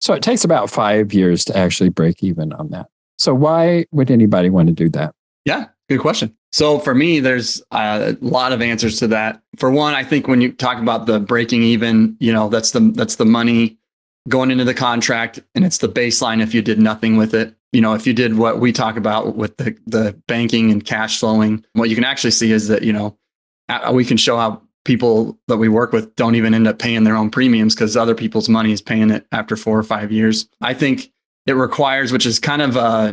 So 0.00 0.14
it 0.14 0.22
takes 0.22 0.44
about 0.44 0.70
five 0.70 1.12
years 1.12 1.44
to 1.46 1.56
actually 1.56 1.88
break 1.88 2.22
even 2.22 2.52
on 2.52 2.68
that. 2.70 2.86
So 3.18 3.34
why 3.34 3.86
would 3.92 4.10
anybody 4.10 4.50
want 4.50 4.68
to 4.68 4.74
do 4.74 4.88
that? 4.90 5.14
Yeah 5.44 5.66
good 5.88 6.00
question 6.00 6.34
so 6.56 6.78
for 6.78 6.94
me 6.94 7.20
there's 7.20 7.62
a 7.70 8.16
lot 8.20 8.52
of 8.52 8.60
answers 8.62 8.98
to 8.98 9.06
that 9.06 9.40
for 9.56 9.70
one 9.70 9.94
i 9.94 10.02
think 10.02 10.26
when 10.28 10.40
you 10.40 10.52
talk 10.52 10.78
about 10.78 11.06
the 11.06 11.20
breaking 11.20 11.62
even 11.62 12.16
you 12.20 12.32
know 12.32 12.48
that's 12.48 12.70
the 12.72 12.80
that's 12.94 13.16
the 13.16 13.24
money 13.24 13.78
going 14.28 14.50
into 14.50 14.64
the 14.64 14.74
contract 14.74 15.38
and 15.54 15.64
it's 15.64 15.78
the 15.78 15.88
baseline 15.88 16.42
if 16.42 16.52
you 16.52 16.62
did 16.62 16.78
nothing 16.78 17.16
with 17.16 17.34
it 17.34 17.56
you 17.76 17.82
know, 17.82 17.92
if 17.92 18.06
you 18.06 18.14
did 18.14 18.38
what 18.38 18.58
we 18.58 18.72
talk 18.72 18.96
about 18.96 19.36
with 19.36 19.58
the, 19.58 19.76
the 19.86 20.18
banking 20.26 20.70
and 20.70 20.82
cash 20.82 21.20
flowing, 21.20 21.62
what 21.74 21.90
you 21.90 21.94
can 21.94 22.04
actually 22.04 22.30
see 22.30 22.50
is 22.50 22.68
that, 22.68 22.82
you 22.82 22.92
know, 22.92 23.18
we 23.92 24.02
can 24.02 24.16
show 24.16 24.38
how 24.38 24.62
people 24.86 25.38
that 25.48 25.58
we 25.58 25.68
work 25.68 25.92
with 25.92 26.16
don't 26.16 26.36
even 26.36 26.54
end 26.54 26.66
up 26.66 26.78
paying 26.78 27.04
their 27.04 27.16
own 27.16 27.28
premiums 27.28 27.74
because 27.74 27.94
other 27.94 28.14
people's 28.14 28.48
money 28.48 28.72
is 28.72 28.80
paying 28.80 29.10
it 29.10 29.26
after 29.30 29.56
four 29.56 29.78
or 29.78 29.82
five 29.82 30.10
years. 30.10 30.48
I 30.62 30.72
think 30.72 31.12
it 31.44 31.52
requires, 31.52 32.12
which 32.12 32.24
is 32.24 32.38
kind 32.38 32.62
of 32.62 32.78
uh, 32.78 33.12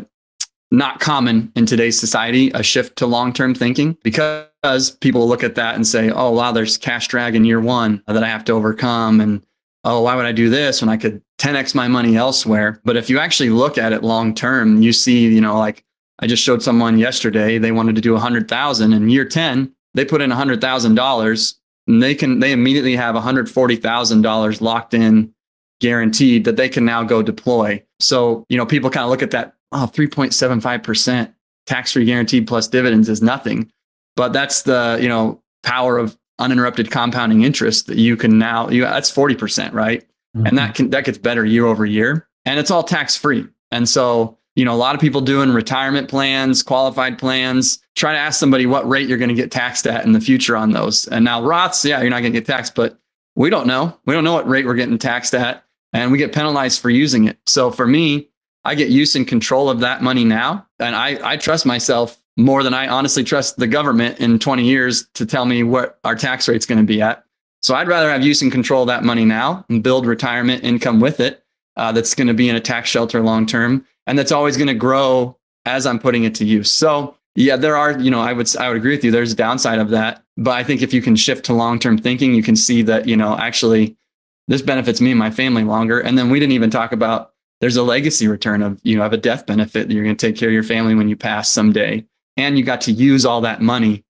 not 0.74 1.00
common 1.00 1.52
in 1.56 1.68
today's 1.68 2.00
society, 2.00 2.50
a 2.56 2.64
shift 2.64 2.98
to 2.98 3.06
long 3.06 3.32
term 3.32 3.54
thinking 3.54 3.96
because 4.04 4.92
people 5.00 5.28
look 5.28 5.44
at 5.44 5.54
that 5.56 5.76
and 5.76 5.86
say, 5.86 6.10
oh, 6.10 6.32
wow, 6.32 6.52
there's 6.52 6.80
cash 6.80 7.08
drag 7.08 7.36
in 7.36 7.46
year 7.46 7.62
one 7.62 8.02
that 8.08 8.24
I 8.24 8.28
have 8.28 8.44
to 8.46 8.54
overcome. 8.54 9.22
And 9.22 9.46
oh, 9.84 10.02
why 10.02 10.16
would 10.16 10.26
I 10.26 10.32
do 10.32 10.50
this 10.50 10.82
when 10.82 10.90
I 10.90 10.98
could 10.98 11.22
10x 11.38 11.76
my 11.76 11.88
money 11.88 12.18
elsewhere? 12.18 12.82
But 12.84 12.98
if 12.98 13.08
you 13.08 13.20
actually 13.20 13.52
look 13.52 13.78
at 13.78 13.94
it 13.94 14.04
long 14.04 14.34
term, 14.34 14.82
you 14.82 14.94
see, 14.94 15.28
you 15.28 15.42
know, 15.42 15.60
like 15.60 15.86
I 16.18 16.26
just 16.26 16.44
showed 16.44 16.64
someone 16.64 16.98
yesterday, 16.98 17.60
they 17.60 17.72
wanted 17.72 17.96
to 17.96 18.02
do 18.02 18.16
a 18.16 18.20
hundred 18.20 18.48
thousand 18.48 18.94
in 18.94 19.10
year 19.10 19.26
10, 19.26 19.72
they 19.94 20.06
put 20.06 20.24
in 20.24 20.32
a 20.32 20.36
hundred 20.36 20.60
thousand 20.60 20.96
dollars 20.96 21.60
and 21.86 22.02
they 22.02 22.16
can, 22.16 22.40
they 22.40 22.52
immediately 22.52 22.96
have 22.96 23.14
$140,000 23.14 24.62
locked 24.62 24.96
in 24.96 25.34
guaranteed 25.82 26.46
that 26.46 26.56
they 26.56 26.70
can 26.70 26.86
now 26.86 27.04
go 27.04 27.22
deploy. 27.22 27.84
So, 28.00 28.46
you 28.50 28.58
know, 28.58 28.66
people 28.66 28.90
kind 28.90 29.04
of 29.04 29.10
look 29.10 29.22
at 29.22 29.32
that, 29.32 29.54
oh, 29.74 29.90
3.75% 29.94 31.34
tax 31.66 31.94
free 31.94 32.06
guaranteed 32.06 32.48
plus 32.48 32.68
dividends 32.68 33.10
is 33.10 33.22
nothing. 33.22 33.72
But 34.16 34.34
that's 34.34 34.64
the, 34.64 34.98
you 35.02 35.10
know, 35.10 35.42
power 35.64 35.98
of 35.98 36.18
uninterrupted 36.40 36.92
compounding 36.92 37.44
interest 37.44 37.88
that 37.88 37.98
you 37.98 38.18
can 38.18 38.38
now 38.38 38.70
you 38.70 38.82
that's 38.82 39.12
40%, 39.12 39.74
right? 39.74 40.02
Mm-hmm. 40.36 40.48
And 40.48 40.58
that 40.58 40.64
mm-hmm. 40.70 40.74
can 40.74 40.90
that 40.92 41.06
gets 41.06 41.18
better 41.18 41.46
year 41.46 41.66
over 41.66 41.86
year 41.86 42.28
and 42.46 42.60
it's 42.60 42.72
all 42.72 42.84
tax 42.84 43.16
free. 43.16 43.48
And 43.72 43.88
so, 43.88 44.38
you 44.56 44.66
know, 44.66 44.74
a 44.74 44.78
lot 44.78 44.94
of 44.94 45.02
people 45.02 45.22
doing 45.22 45.52
retirement 45.52 46.10
plans, 46.10 46.62
qualified 46.62 47.18
plans, 47.18 47.80
try 47.96 48.14
to 48.14 48.20
ask 48.20 48.40
somebody 48.40 48.66
what 48.66 48.88
rate 48.88 49.08
you're 49.08 49.18
going 49.18 49.30
to 49.30 49.36
get 49.36 49.52
taxed 49.52 49.88
at 49.88 50.06
in 50.06 50.12
the 50.12 50.22
future 50.22 50.56
on 50.56 50.72
those. 50.72 51.08
And 51.08 51.26
now 51.26 51.42
Roths, 51.42 51.84
yeah, 51.84 52.02
you're 52.02 52.10
not 52.10 52.22
going 52.22 52.34
to 52.34 52.40
get 52.40 52.46
taxed, 52.46 52.76
but 52.76 53.00
we 53.36 53.50
don't 53.50 53.66
know. 53.66 53.98
We 54.06 54.14
don't 54.14 54.24
know 54.24 54.34
what 54.34 54.48
rate 54.48 54.66
we're 54.66 54.76
getting 54.76 55.00
taxed 55.00 55.34
at 55.34 55.64
and 55.92 56.12
we 56.12 56.18
get 56.18 56.34
penalized 56.34 56.82
for 56.82 56.90
using 56.90 57.26
it. 57.26 57.38
So 57.48 57.72
for 57.72 57.88
me, 57.88 58.30
I 58.66 58.76
get 58.76 58.90
use 58.90 59.16
and 59.16 59.28
control 59.28 59.70
of 59.70 59.80
that 59.82 60.02
money 60.02 60.24
now. 60.24 60.68
And 60.80 60.96
I, 60.96 61.20
I 61.34 61.38
trust 61.38 61.66
myself 61.66 62.18
more 62.38 62.64
than 62.64 62.74
I 62.74 62.88
honestly 62.88 63.24
trust 63.24 63.58
the 63.58 63.68
government 63.68 64.20
in 64.20 64.40
20 64.40 64.64
years 64.64 65.08
to 65.14 65.26
tell 65.26 65.46
me 65.46 65.64
what 65.64 66.00
our 66.04 66.16
tax 66.16 66.48
rate's 66.48 66.66
going 66.66 66.80
to 66.80 66.86
be 66.86 67.02
at. 67.02 67.24
So 67.62 67.76
I'd 67.76 67.88
rather 67.88 68.10
have 68.10 68.24
use 68.24 68.42
and 68.42 68.52
control 68.52 68.86
that 68.86 69.04
money 69.04 69.26
now 69.26 69.66
and 69.70 69.84
build 69.84 70.06
retirement 70.06 70.64
income 70.64 71.00
with 71.00 71.20
it 71.20 71.44
uh, 71.78 71.92
that's 71.92 72.16
going 72.16 72.28
to 72.28 72.34
be 72.34 72.50
in 72.50 72.56
a 72.56 72.60
tax 72.60 72.90
shelter 72.90 73.22
long 73.22 73.46
term 73.46 73.86
and 74.08 74.18
that's 74.18 74.32
always 74.32 74.58
going 74.58 74.68
to 74.68 74.74
grow 74.74 75.38
as 75.66 75.86
I'm 75.86 76.00
putting 76.00 76.24
it 76.24 76.36
to 76.36 76.46
use. 76.46 76.72
So 76.72 77.16
yeah, 77.36 77.56
there 77.56 77.78
are, 77.78 78.00
you 78.00 78.12
know, 78.12 78.22
I 78.22 78.34
would 78.34 78.56
I 78.58 78.68
would 78.68 78.78
agree 78.78 78.96
with 78.96 79.04
you. 79.04 79.12
There's 79.12 79.32
a 79.32 79.36
downside 79.36 79.80
of 79.80 79.90
that, 79.90 80.24
but 80.38 80.52
I 80.52 80.64
think 80.64 80.82
if 80.82 80.94
you 80.94 81.02
can 81.02 81.16
shift 81.16 81.46
to 81.46 81.54
long 81.54 81.80
term 81.80 81.98
thinking, 81.98 82.34
you 82.34 82.44
can 82.44 82.56
see 82.56 82.82
that 82.84 83.08
you 83.08 83.18
know 83.18 83.38
actually 83.38 83.98
this 84.48 84.62
benefits 84.62 85.02
me 85.02 85.12
and 85.12 85.20
my 85.20 85.32
family 85.32 85.64
longer. 85.64 86.00
And 86.00 86.18
then 86.18 86.30
we 86.30 86.40
didn't 86.40 86.54
even 86.54 86.70
talk 86.70 86.92
about 86.92 87.33
there's 87.64 87.78
a 87.78 87.84
legacy 87.84 88.28
return 88.28 88.62
of 88.62 88.78
you 88.84 88.98
know 88.98 89.04
have 89.04 89.14
a 89.14 89.18
death 89.18 89.46
benefit 89.46 89.88
that 89.88 89.94
you're 89.94 90.04
going 90.04 90.18
to 90.18 90.28
take 90.28 90.36
care 90.36 90.50
of 90.50 90.54
your 90.54 90.64
family 90.64 90.96
when 90.96 91.08
you 91.08 91.16
pass 91.16 91.50
someday 91.50 92.06
and 92.36 92.58
you 92.58 92.64
got 92.66 92.82
to 92.82 92.92
use 92.92 93.26
all 93.26 93.40
that 93.40 93.62
money 93.62 94.04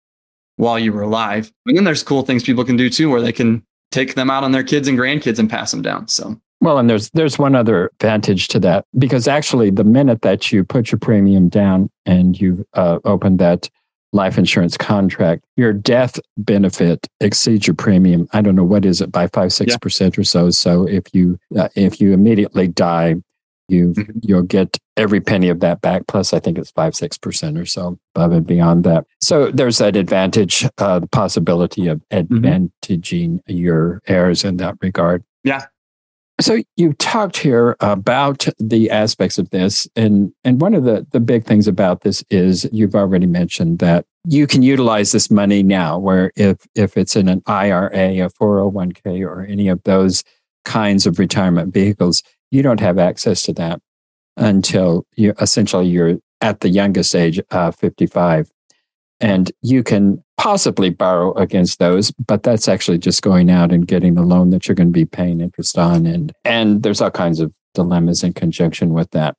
while 0.55 0.79
you 0.79 0.91
were 0.91 1.03
alive. 1.03 1.53
And 1.67 1.77
then 1.77 1.83
there's 1.83 2.01
cool 2.01 2.23
things 2.23 2.41
people 2.41 2.65
can 2.65 2.77
do 2.77 2.89
too, 2.89 3.11
where 3.11 3.21
they 3.21 3.31
can 3.31 3.63
take 3.91 4.15
them 4.15 4.31
out 4.31 4.43
on 4.43 4.53
their 4.53 4.63
kids 4.63 4.87
and 4.87 4.97
grandkids 4.97 5.37
and 5.37 5.47
pass 5.47 5.69
them 5.69 5.83
down. 5.83 6.07
So 6.07 6.35
well, 6.61 6.79
and 6.79 6.89
there's 6.89 7.11
there's 7.11 7.37
one 7.37 7.53
other 7.53 7.91
advantage 7.99 8.47
to 8.47 8.59
that 8.61 8.85
because 8.97 9.27
actually, 9.27 9.69
the 9.69 9.83
minute 9.83 10.23
that 10.23 10.51
you 10.51 10.63
put 10.63 10.91
your 10.91 10.97
premium 10.97 11.47
down 11.47 11.91
and 12.07 12.41
you 12.41 12.65
uh, 12.73 12.97
open 13.05 13.37
that 13.37 13.69
life 14.13 14.39
insurance 14.39 14.77
contract, 14.77 15.43
your 15.57 15.73
death 15.73 16.19
benefit 16.37 17.07
exceeds 17.19 17.67
your 17.67 17.75
premium. 17.75 18.27
I 18.33 18.41
don't 18.41 18.55
know 18.55 18.63
what 18.63 18.83
is 18.83 18.99
it 18.99 19.11
by 19.11 19.27
five 19.27 19.53
six 19.53 19.77
percent 19.77 20.17
or 20.17 20.23
so. 20.23 20.49
So 20.49 20.87
if 20.87 21.03
you 21.13 21.37
uh, 21.55 21.69
if 21.75 22.01
you 22.01 22.13
immediately 22.13 22.67
die, 22.67 23.17
you 23.67 23.89
mm-hmm. 23.89 24.19
you'll 24.21 24.43
get 24.43 24.77
every 24.97 25.21
penny 25.21 25.49
of 25.49 25.59
that 25.59 25.81
back 25.81 26.07
plus 26.07 26.33
i 26.33 26.39
think 26.39 26.57
it's 26.57 26.71
5 26.71 26.93
6% 26.93 27.61
or 27.61 27.65
so 27.65 27.97
above 28.15 28.31
and 28.31 28.45
beyond 28.45 28.83
that 28.83 29.05
so 29.21 29.51
there's 29.51 29.77
that 29.77 29.95
advantage 29.95 30.65
uh, 30.77 30.99
the 30.99 31.07
possibility 31.07 31.87
of 31.87 32.01
mm-hmm. 32.09 32.37
advantaging 32.37 33.29
mm-hmm. 33.29 33.53
your 33.53 34.01
heirs 34.07 34.43
in 34.43 34.57
that 34.57 34.75
regard 34.81 35.23
yeah 35.43 35.65
so 36.41 36.61
you 36.77 36.93
talked 36.93 37.37
here 37.37 37.75
about 37.79 38.47
the 38.59 38.89
aspects 38.89 39.37
of 39.37 39.49
this 39.51 39.87
and 39.95 40.33
and 40.43 40.61
one 40.61 40.73
of 40.73 40.83
the 40.83 41.05
the 41.11 41.19
big 41.19 41.45
things 41.45 41.67
about 41.67 42.01
this 42.01 42.23
is 42.29 42.67
you've 42.71 42.95
already 42.95 43.27
mentioned 43.27 43.79
that 43.79 44.05
you 44.27 44.47
can 44.47 44.61
utilize 44.63 45.11
this 45.11 45.29
money 45.29 45.63
now 45.63 45.97
where 45.97 46.31
if 46.35 46.57
if 46.75 46.97
it's 46.97 47.15
in 47.15 47.27
an 47.27 47.43
IRA 47.45 47.89
a 47.91 48.29
401k 48.29 49.21
or 49.25 49.45
any 49.45 49.67
of 49.67 49.81
those 49.83 50.23
kinds 50.65 51.05
of 51.05 51.19
retirement 51.19 51.73
vehicles 51.73 52.23
you 52.53 52.61
don't 52.61 52.79
have 52.79 52.99
access 52.99 53.41
to 53.41 53.53
that 53.53 53.81
until 54.37 55.05
you 55.15 55.33
essentially 55.41 55.87
you're 55.87 56.19
at 56.39 56.59
the 56.59 56.69
youngest 56.69 57.15
age, 57.15 57.41
uh, 57.49 57.71
55. 57.71 58.51
And 59.19 59.51
you 59.61 59.81
can 59.81 60.23
possibly 60.37 60.91
borrow 60.91 61.33
against 61.33 61.79
those, 61.79 62.11
but 62.11 62.43
that's 62.43 62.67
actually 62.67 62.99
just 62.99 63.23
going 63.23 63.49
out 63.49 63.71
and 63.71 63.87
getting 63.87 64.13
the 64.13 64.21
loan 64.21 64.51
that 64.51 64.67
you're 64.67 64.75
going 64.75 64.89
to 64.89 64.93
be 64.93 65.05
paying 65.05 65.41
interest 65.41 65.79
on. 65.79 66.05
And, 66.05 66.31
and 66.43 66.83
there's 66.83 67.01
all 67.01 67.09
kinds 67.09 67.39
of 67.39 67.51
dilemmas 67.73 68.23
in 68.23 68.33
conjunction 68.33 68.93
with 68.93 69.09
that. 69.11 69.35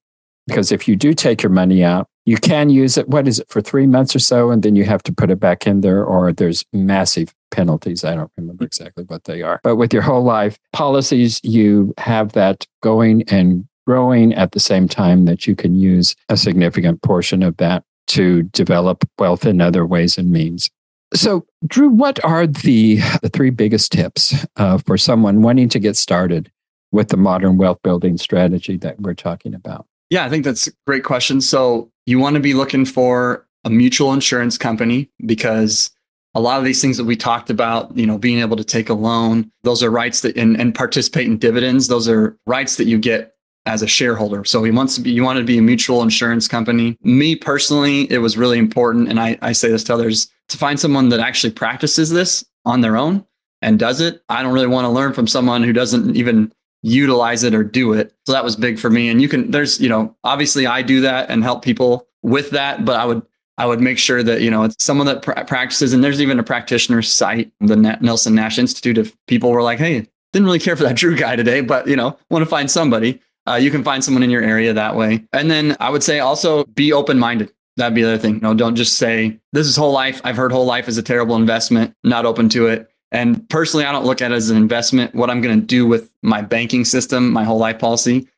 Because 0.48 0.72
if 0.72 0.88
you 0.88 0.96
do 0.96 1.14
take 1.14 1.42
your 1.42 1.52
money 1.52 1.84
out, 1.84 2.08
you 2.26 2.38
can 2.38 2.70
use 2.70 2.96
it, 2.96 3.08
what 3.08 3.28
is 3.28 3.38
it, 3.38 3.48
for 3.48 3.60
three 3.60 3.86
months 3.86 4.16
or 4.16 4.18
so, 4.18 4.50
and 4.50 4.62
then 4.62 4.76
you 4.76 4.84
have 4.84 5.02
to 5.02 5.12
put 5.12 5.30
it 5.30 5.38
back 5.38 5.66
in 5.66 5.82
there, 5.82 6.04
or 6.04 6.32
there's 6.32 6.64
massive 6.72 7.34
penalties. 7.50 8.04
I 8.04 8.14
don't 8.14 8.30
remember 8.36 8.64
exactly 8.64 9.04
what 9.04 9.24
they 9.24 9.42
are. 9.42 9.60
But 9.62 9.76
with 9.76 9.92
your 9.92 10.02
whole 10.02 10.24
life 10.24 10.58
policies, 10.72 11.40
you 11.44 11.92
have 11.98 12.32
that 12.32 12.66
going 12.82 13.24
and 13.28 13.66
growing 13.86 14.32
at 14.34 14.52
the 14.52 14.60
same 14.60 14.88
time 14.88 15.26
that 15.26 15.46
you 15.46 15.54
can 15.54 15.74
use 15.74 16.16
a 16.28 16.36
significant 16.36 17.02
portion 17.02 17.42
of 17.42 17.56
that 17.58 17.84
to 18.06 18.42
develop 18.44 19.04
wealth 19.18 19.44
in 19.44 19.60
other 19.60 19.84
ways 19.84 20.16
and 20.16 20.30
means. 20.30 20.70
So, 21.14 21.46
Drew, 21.66 21.90
what 21.90 22.22
are 22.24 22.46
the, 22.46 22.96
the 23.22 23.28
three 23.28 23.50
biggest 23.50 23.92
tips 23.92 24.46
uh, 24.56 24.78
for 24.78 24.96
someone 24.96 25.42
wanting 25.42 25.68
to 25.70 25.78
get 25.78 25.96
started 25.96 26.50
with 26.90 27.08
the 27.08 27.16
modern 27.16 27.56
wealth 27.56 27.80
building 27.82 28.16
strategy 28.16 28.76
that 28.78 29.00
we're 29.00 29.14
talking 29.14 29.54
about? 29.54 29.86
Yeah, 30.10 30.24
I 30.24 30.30
think 30.30 30.44
that's 30.44 30.66
a 30.66 30.72
great 30.86 31.04
question. 31.04 31.40
So 31.40 31.90
you 32.06 32.18
want 32.18 32.34
to 32.34 32.40
be 32.40 32.54
looking 32.54 32.84
for 32.84 33.46
a 33.64 33.70
mutual 33.70 34.12
insurance 34.12 34.58
company 34.58 35.10
because 35.24 35.90
a 36.34 36.40
lot 36.40 36.58
of 36.58 36.64
these 36.64 36.80
things 36.80 36.96
that 36.96 37.04
we 37.04 37.16
talked 37.16 37.48
about, 37.48 37.96
you 37.96 38.06
know, 38.06 38.18
being 38.18 38.40
able 38.40 38.56
to 38.56 38.64
take 38.64 38.88
a 38.88 38.94
loan, 38.94 39.50
those 39.62 39.82
are 39.82 39.90
rights 39.90 40.20
that 40.22 40.36
and, 40.36 40.60
and 40.60 40.74
participate 40.74 41.26
in 41.26 41.38
dividends. 41.38 41.88
Those 41.88 42.08
are 42.08 42.36
rights 42.46 42.76
that 42.76 42.86
you 42.86 42.98
get 42.98 43.34
as 43.66 43.82
a 43.82 43.86
shareholder. 43.86 44.44
So 44.44 44.62
he 44.62 44.70
wants 44.70 44.94
to 44.96 45.00
be, 45.00 45.10
you 45.10 45.22
want 45.22 45.38
to 45.38 45.44
be 45.44 45.58
a 45.58 45.62
mutual 45.62 46.02
insurance 46.02 46.48
company. 46.48 46.98
Me 47.02 47.34
personally, 47.34 48.10
it 48.12 48.18
was 48.18 48.36
really 48.36 48.58
important. 48.58 49.08
And 49.08 49.18
I, 49.18 49.38
I 49.40 49.52
say 49.52 49.70
this 49.70 49.84
to 49.84 49.94
others 49.94 50.28
to 50.48 50.58
find 50.58 50.78
someone 50.78 51.08
that 51.10 51.20
actually 51.20 51.52
practices 51.52 52.10
this 52.10 52.44
on 52.66 52.82
their 52.82 52.96
own 52.96 53.24
and 53.62 53.78
does 53.78 54.00
it. 54.00 54.22
I 54.28 54.42
don't 54.42 54.52
really 54.52 54.66
want 54.66 54.84
to 54.84 54.90
learn 54.90 55.14
from 55.14 55.26
someone 55.26 55.62
who 55.62 55.72
doesn't 55.72 56.16
even 56.16 56.52
utilize 56.84 57.42
it 57.42 57.54
or 57.54 57.64
do 57.64 57.94
it. 57.94 58.14
So 58.26 58.32
that 58.32 58.44
was 58.44 58.56
big 58.56 58.78
for 58.78 58.90
me. 58.90 59.08
And 59.08 59.20
you 59.20 59.28
can, 59.28 59.50
there's, 59.50 59.80
you 59.80 59.88
know, 59.88 60.14
obviously 60.22 60.66
I 60.66 60.82
do 60.82 61.00
that 61.00 61.30
and 61.30 61.42
help 61.42 61.64
people 61.64 62.06
with 62.22 62.50
that, 62.50 62.84
but 62.84 62.96
I 62.96 63.06
would, 63.06 63.22
I 63.56 63.64
would 63.66 63.80
make 63.80 63.98
sure 63.98 64.22
that, 64.22 64.42
you 64.42 64.50
know, 64.50 64.64
it's 64.64 64.84
someone 64.84 65.06
that 65.06 65.22
pra- 65.22 65.44
practices 65.46 65.94
and 65.94 66.04
there's 66.04 66.20
even 66.20 66.38
a 66.38 66.42
practitioner 66.42 67.00
site, 67.00 67.50
the 67.60 67.76
Nelson 67.76 68.34
Nash 68.34 68.58
Institute. 68.58 68.98
If 68.98 69.16
people 69.26 69.50
were 69.50 69.62
like, 69.62 69.78
Hey, 69.78 70.06
didn't 70.32 70.44
really 70.44 70.58
care 70.58 70.76
for 70.76 70.82
that 70.82 70.96
Drew 70.96 71.16
guy 71.16 71.36
today, 71.36 71.62
but 71.62 71.86
you 71.88 71.96
know, 71.96 72.18
want 72.28 72.42
to 72.42 72.50
find 72.50 72.70
somebody, 72.70 73.20
uh, 73.48 73.54
you 73.54 73.70
can 73.70 73.82
find 73.82 74.04
someone 74.04 74.22
in 74.22 74.30
your 74.30 74.42
area 74.42 74.74
that 74.74 74.94
way. 74.94 75.24
And 75.32 75.50
then 75.50 75.76
I 75.80 75.88
would 75.88 76.02
say 76.02 76.20
also 76.20 76.64
be 76.64 76.92
open-minded. 76.92 77.50
That'd 77.76 77.94
be 77.94 78.02
the 78.02 78.08
other 78.08 78.18
thing. 78.18 78.40
No, 78.40 78.54
don't 78.54 78.76
just 78.76 78.98
say 78.98 79.40
this 79.52 79.66
is 79.66 79.74
whole 79.74 79.92
life. 79.92 80.20
I've 80.22 80.36
heard 80.36 80.52
whole 80.52 80.66
life 80.66 80.86
is 80.86 80.98
a 80.98 81.02
terrible 81.02 81.34
investment. 81.34 81.94
Not 82.04 82.24
open 82.26 82.48
to 82.50 82.66
it. 82.68 82.90
And 83.14 83.48
personally, 83.48 83.86
I 83.86 83.92
don't 83.92 84.04
look 84.04 84.20
at 84.20 84.32
it 84.32 84.34
as 84.34 84.50
an 84.50 84.56
investment. 84.56 85.14
What 85.14 85.30
I'm 85.30 85.40
going 85.40 85.58
to 85.58 85.64
do 85.64 85.86
with 85.86 86.12
my 86.22 86.42
banking 86.42 86.84
system, 86.84 87.32
my 87.32 87.44
whole 87.44 87.58
life 87.58 87.78
policy, 87.78 88.28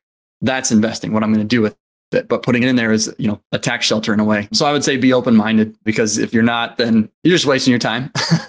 that's 0.43 0.71
investing. 0.71 1.15
What 1.15 1.23
I'm 1.23 1.33
going 1.33 1.43
to 1.43 1.49
do 1.49 1.63
with 1.63 1.75
it. 2.13 2.29
But 2.29 2.43
putting 2.43 2.63
it 2.63 2.69
in 2.69 2.77
there 2.77 2.93
is, 2.93 3.13
you 3.19 3.27
know, 3.27 3.41
a 3.53 3.59
tax 3.59 3.87
shelter 3.87 4.13
in 4.13 4.21
a 4.21 4.25
way. 4.25 4.49
So 4.53 4.67
I 4.67 4.73
would 4.73 4.85
say 4.85 4.99
be 4.99 5.15
open 5.15 5.35
minded 5.35 5.75
because 5.83 6.19
if 6.19 6.35
you're 6.35 6.43
not, 6.43 6.77
then 6.77 7.09
you're 7.25 7.35
just 7.35 7.47
wasting 7.47 7.71
your 7.71 7.79
time. 7.79 8.13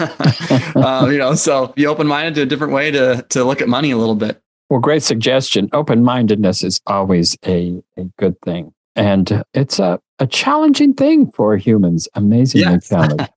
uh, 0.75 1.07
you 1.09 1.17
know, 1.17 1.33
so 1.33 1.67
be 1.67 1.87
open 1.87 2.07
minded 2.07 2.35
to 2.35 2.41
a 2.41 2.45
different 2.45 2.73
way 2.73 2.91
to 2.91 3.25
to 3.29 3.45
look 3.45 3.61
at 3.61 3.69
money 3.69 3.91
a 3.91 3.97
little 3.97 4.13
bit. 4.13 4.41
Well, 4.69 4.81
great 4.81 5.03
suggestion. 5.03 5.69
Open 5.71 6.03
mindedness 6.03 6.61
is 6.61 6.81
always 6.87 7.37
a, 7.45 7.81
a 7.95 8.03
good 8.19 8.39
thing. 8.41 8.73
And 8.97 9.43
it's 9.53 9.79
a, 9.79 9.99
a 10.19 10.27
challenging 10.27 10.93
thing 10.93 11.31
for 11.31 11.55
humans, 11.55 12.09
amazingly 12.15 12.73
yes. 12.73 12.89
challenging. 12.89 13.27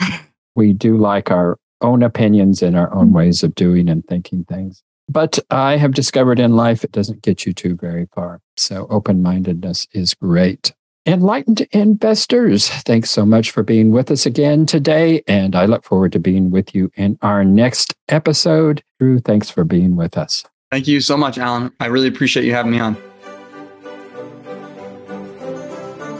we 0.54 0.74
do 0.74 0.98
like 0.98 1.30
our 1.30 1.58
own 1.80 2.02
opinions 2.02 2.62
and 2.62 2.76
our 2.76 2.92
own 2.94 3.06
mm-hmm. 3.06 3.16
ways 3.16 3.42
of 3.42 3.54
doing 3.54 3.88
and 3.88 4.06
thinking 4.06 4.44
things. 4.44 4.82
But 5.08 5.38
I 5.50 5.76
have 5.76 5.92
discovered 5.92 6.40
in 6.40 6.56
life 6.56 6.82
it 6.82 6.92
doesn't 6.92 7.22
get 7.22 7.44
you 7.44 7.52
too 7.52 7.76
very 7.76 8.06
far. 8.14 8.40
So 8.56 8.86
open 8.88 9.22
mindedness 9.22 9.86
is 9.92 10.14
great. 10.14 10.72
Enlightened 11.06 11.60
investors, 11.72 12.70
thanks 12.70 13.10
so 13.10 13.26
much 13.26 13.50
for 13.50 13.62
being 13.62 13.92
with 13.92 14.10
us 14.10 14.24
again 14.24 14.64
today. 14.64 15.22
And 15.26 15.54
I 15.54 15.66
look 15.66 15.84
forward 15.84 16.12
to 16.12 16.18
being 16.18 16.50
with 16.50 16.74
you 16.74 16.90
in 16.94 17.18
our 17.20 17.44
next 17.44 17.94
episode. 18.08 18.82
Drew, 18.98 19.20
thanks 19.20 19.50
for 19.50 19.64
being 19.64 19.96
with 19.96 20.16
us. 20.16 20.44
Thank 20.70 20.88
you 20.88 21.02
so 21.02 21.18
much, 21.18 21.36
Alan. 21.36 21.72
I 21.78 21.86
really 21.86 22.08
appreciate 22.08 22.46
you 22.46 22.54
having 22.54 22.72
me 22.72 22.80
on. 22.80 22.96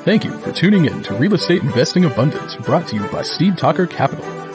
Thank 0.04 0.24
you 0.24 0.38
for 0.40 0.52
tuning 0.52 0.84
in 0.84 1.02
to 1.04 1.14
Real 1.14 1.32
Estate 1.32 1.62
Investing 1.62 2.04
Abundance, 2.04 2.56
brought 2.56 2.86
to 2.88 2.96
you 2.96 3.06
by 3.08 3.22
Steed 3.22 3.56
Talker 3.56 3.86
Capital 3.86 4.43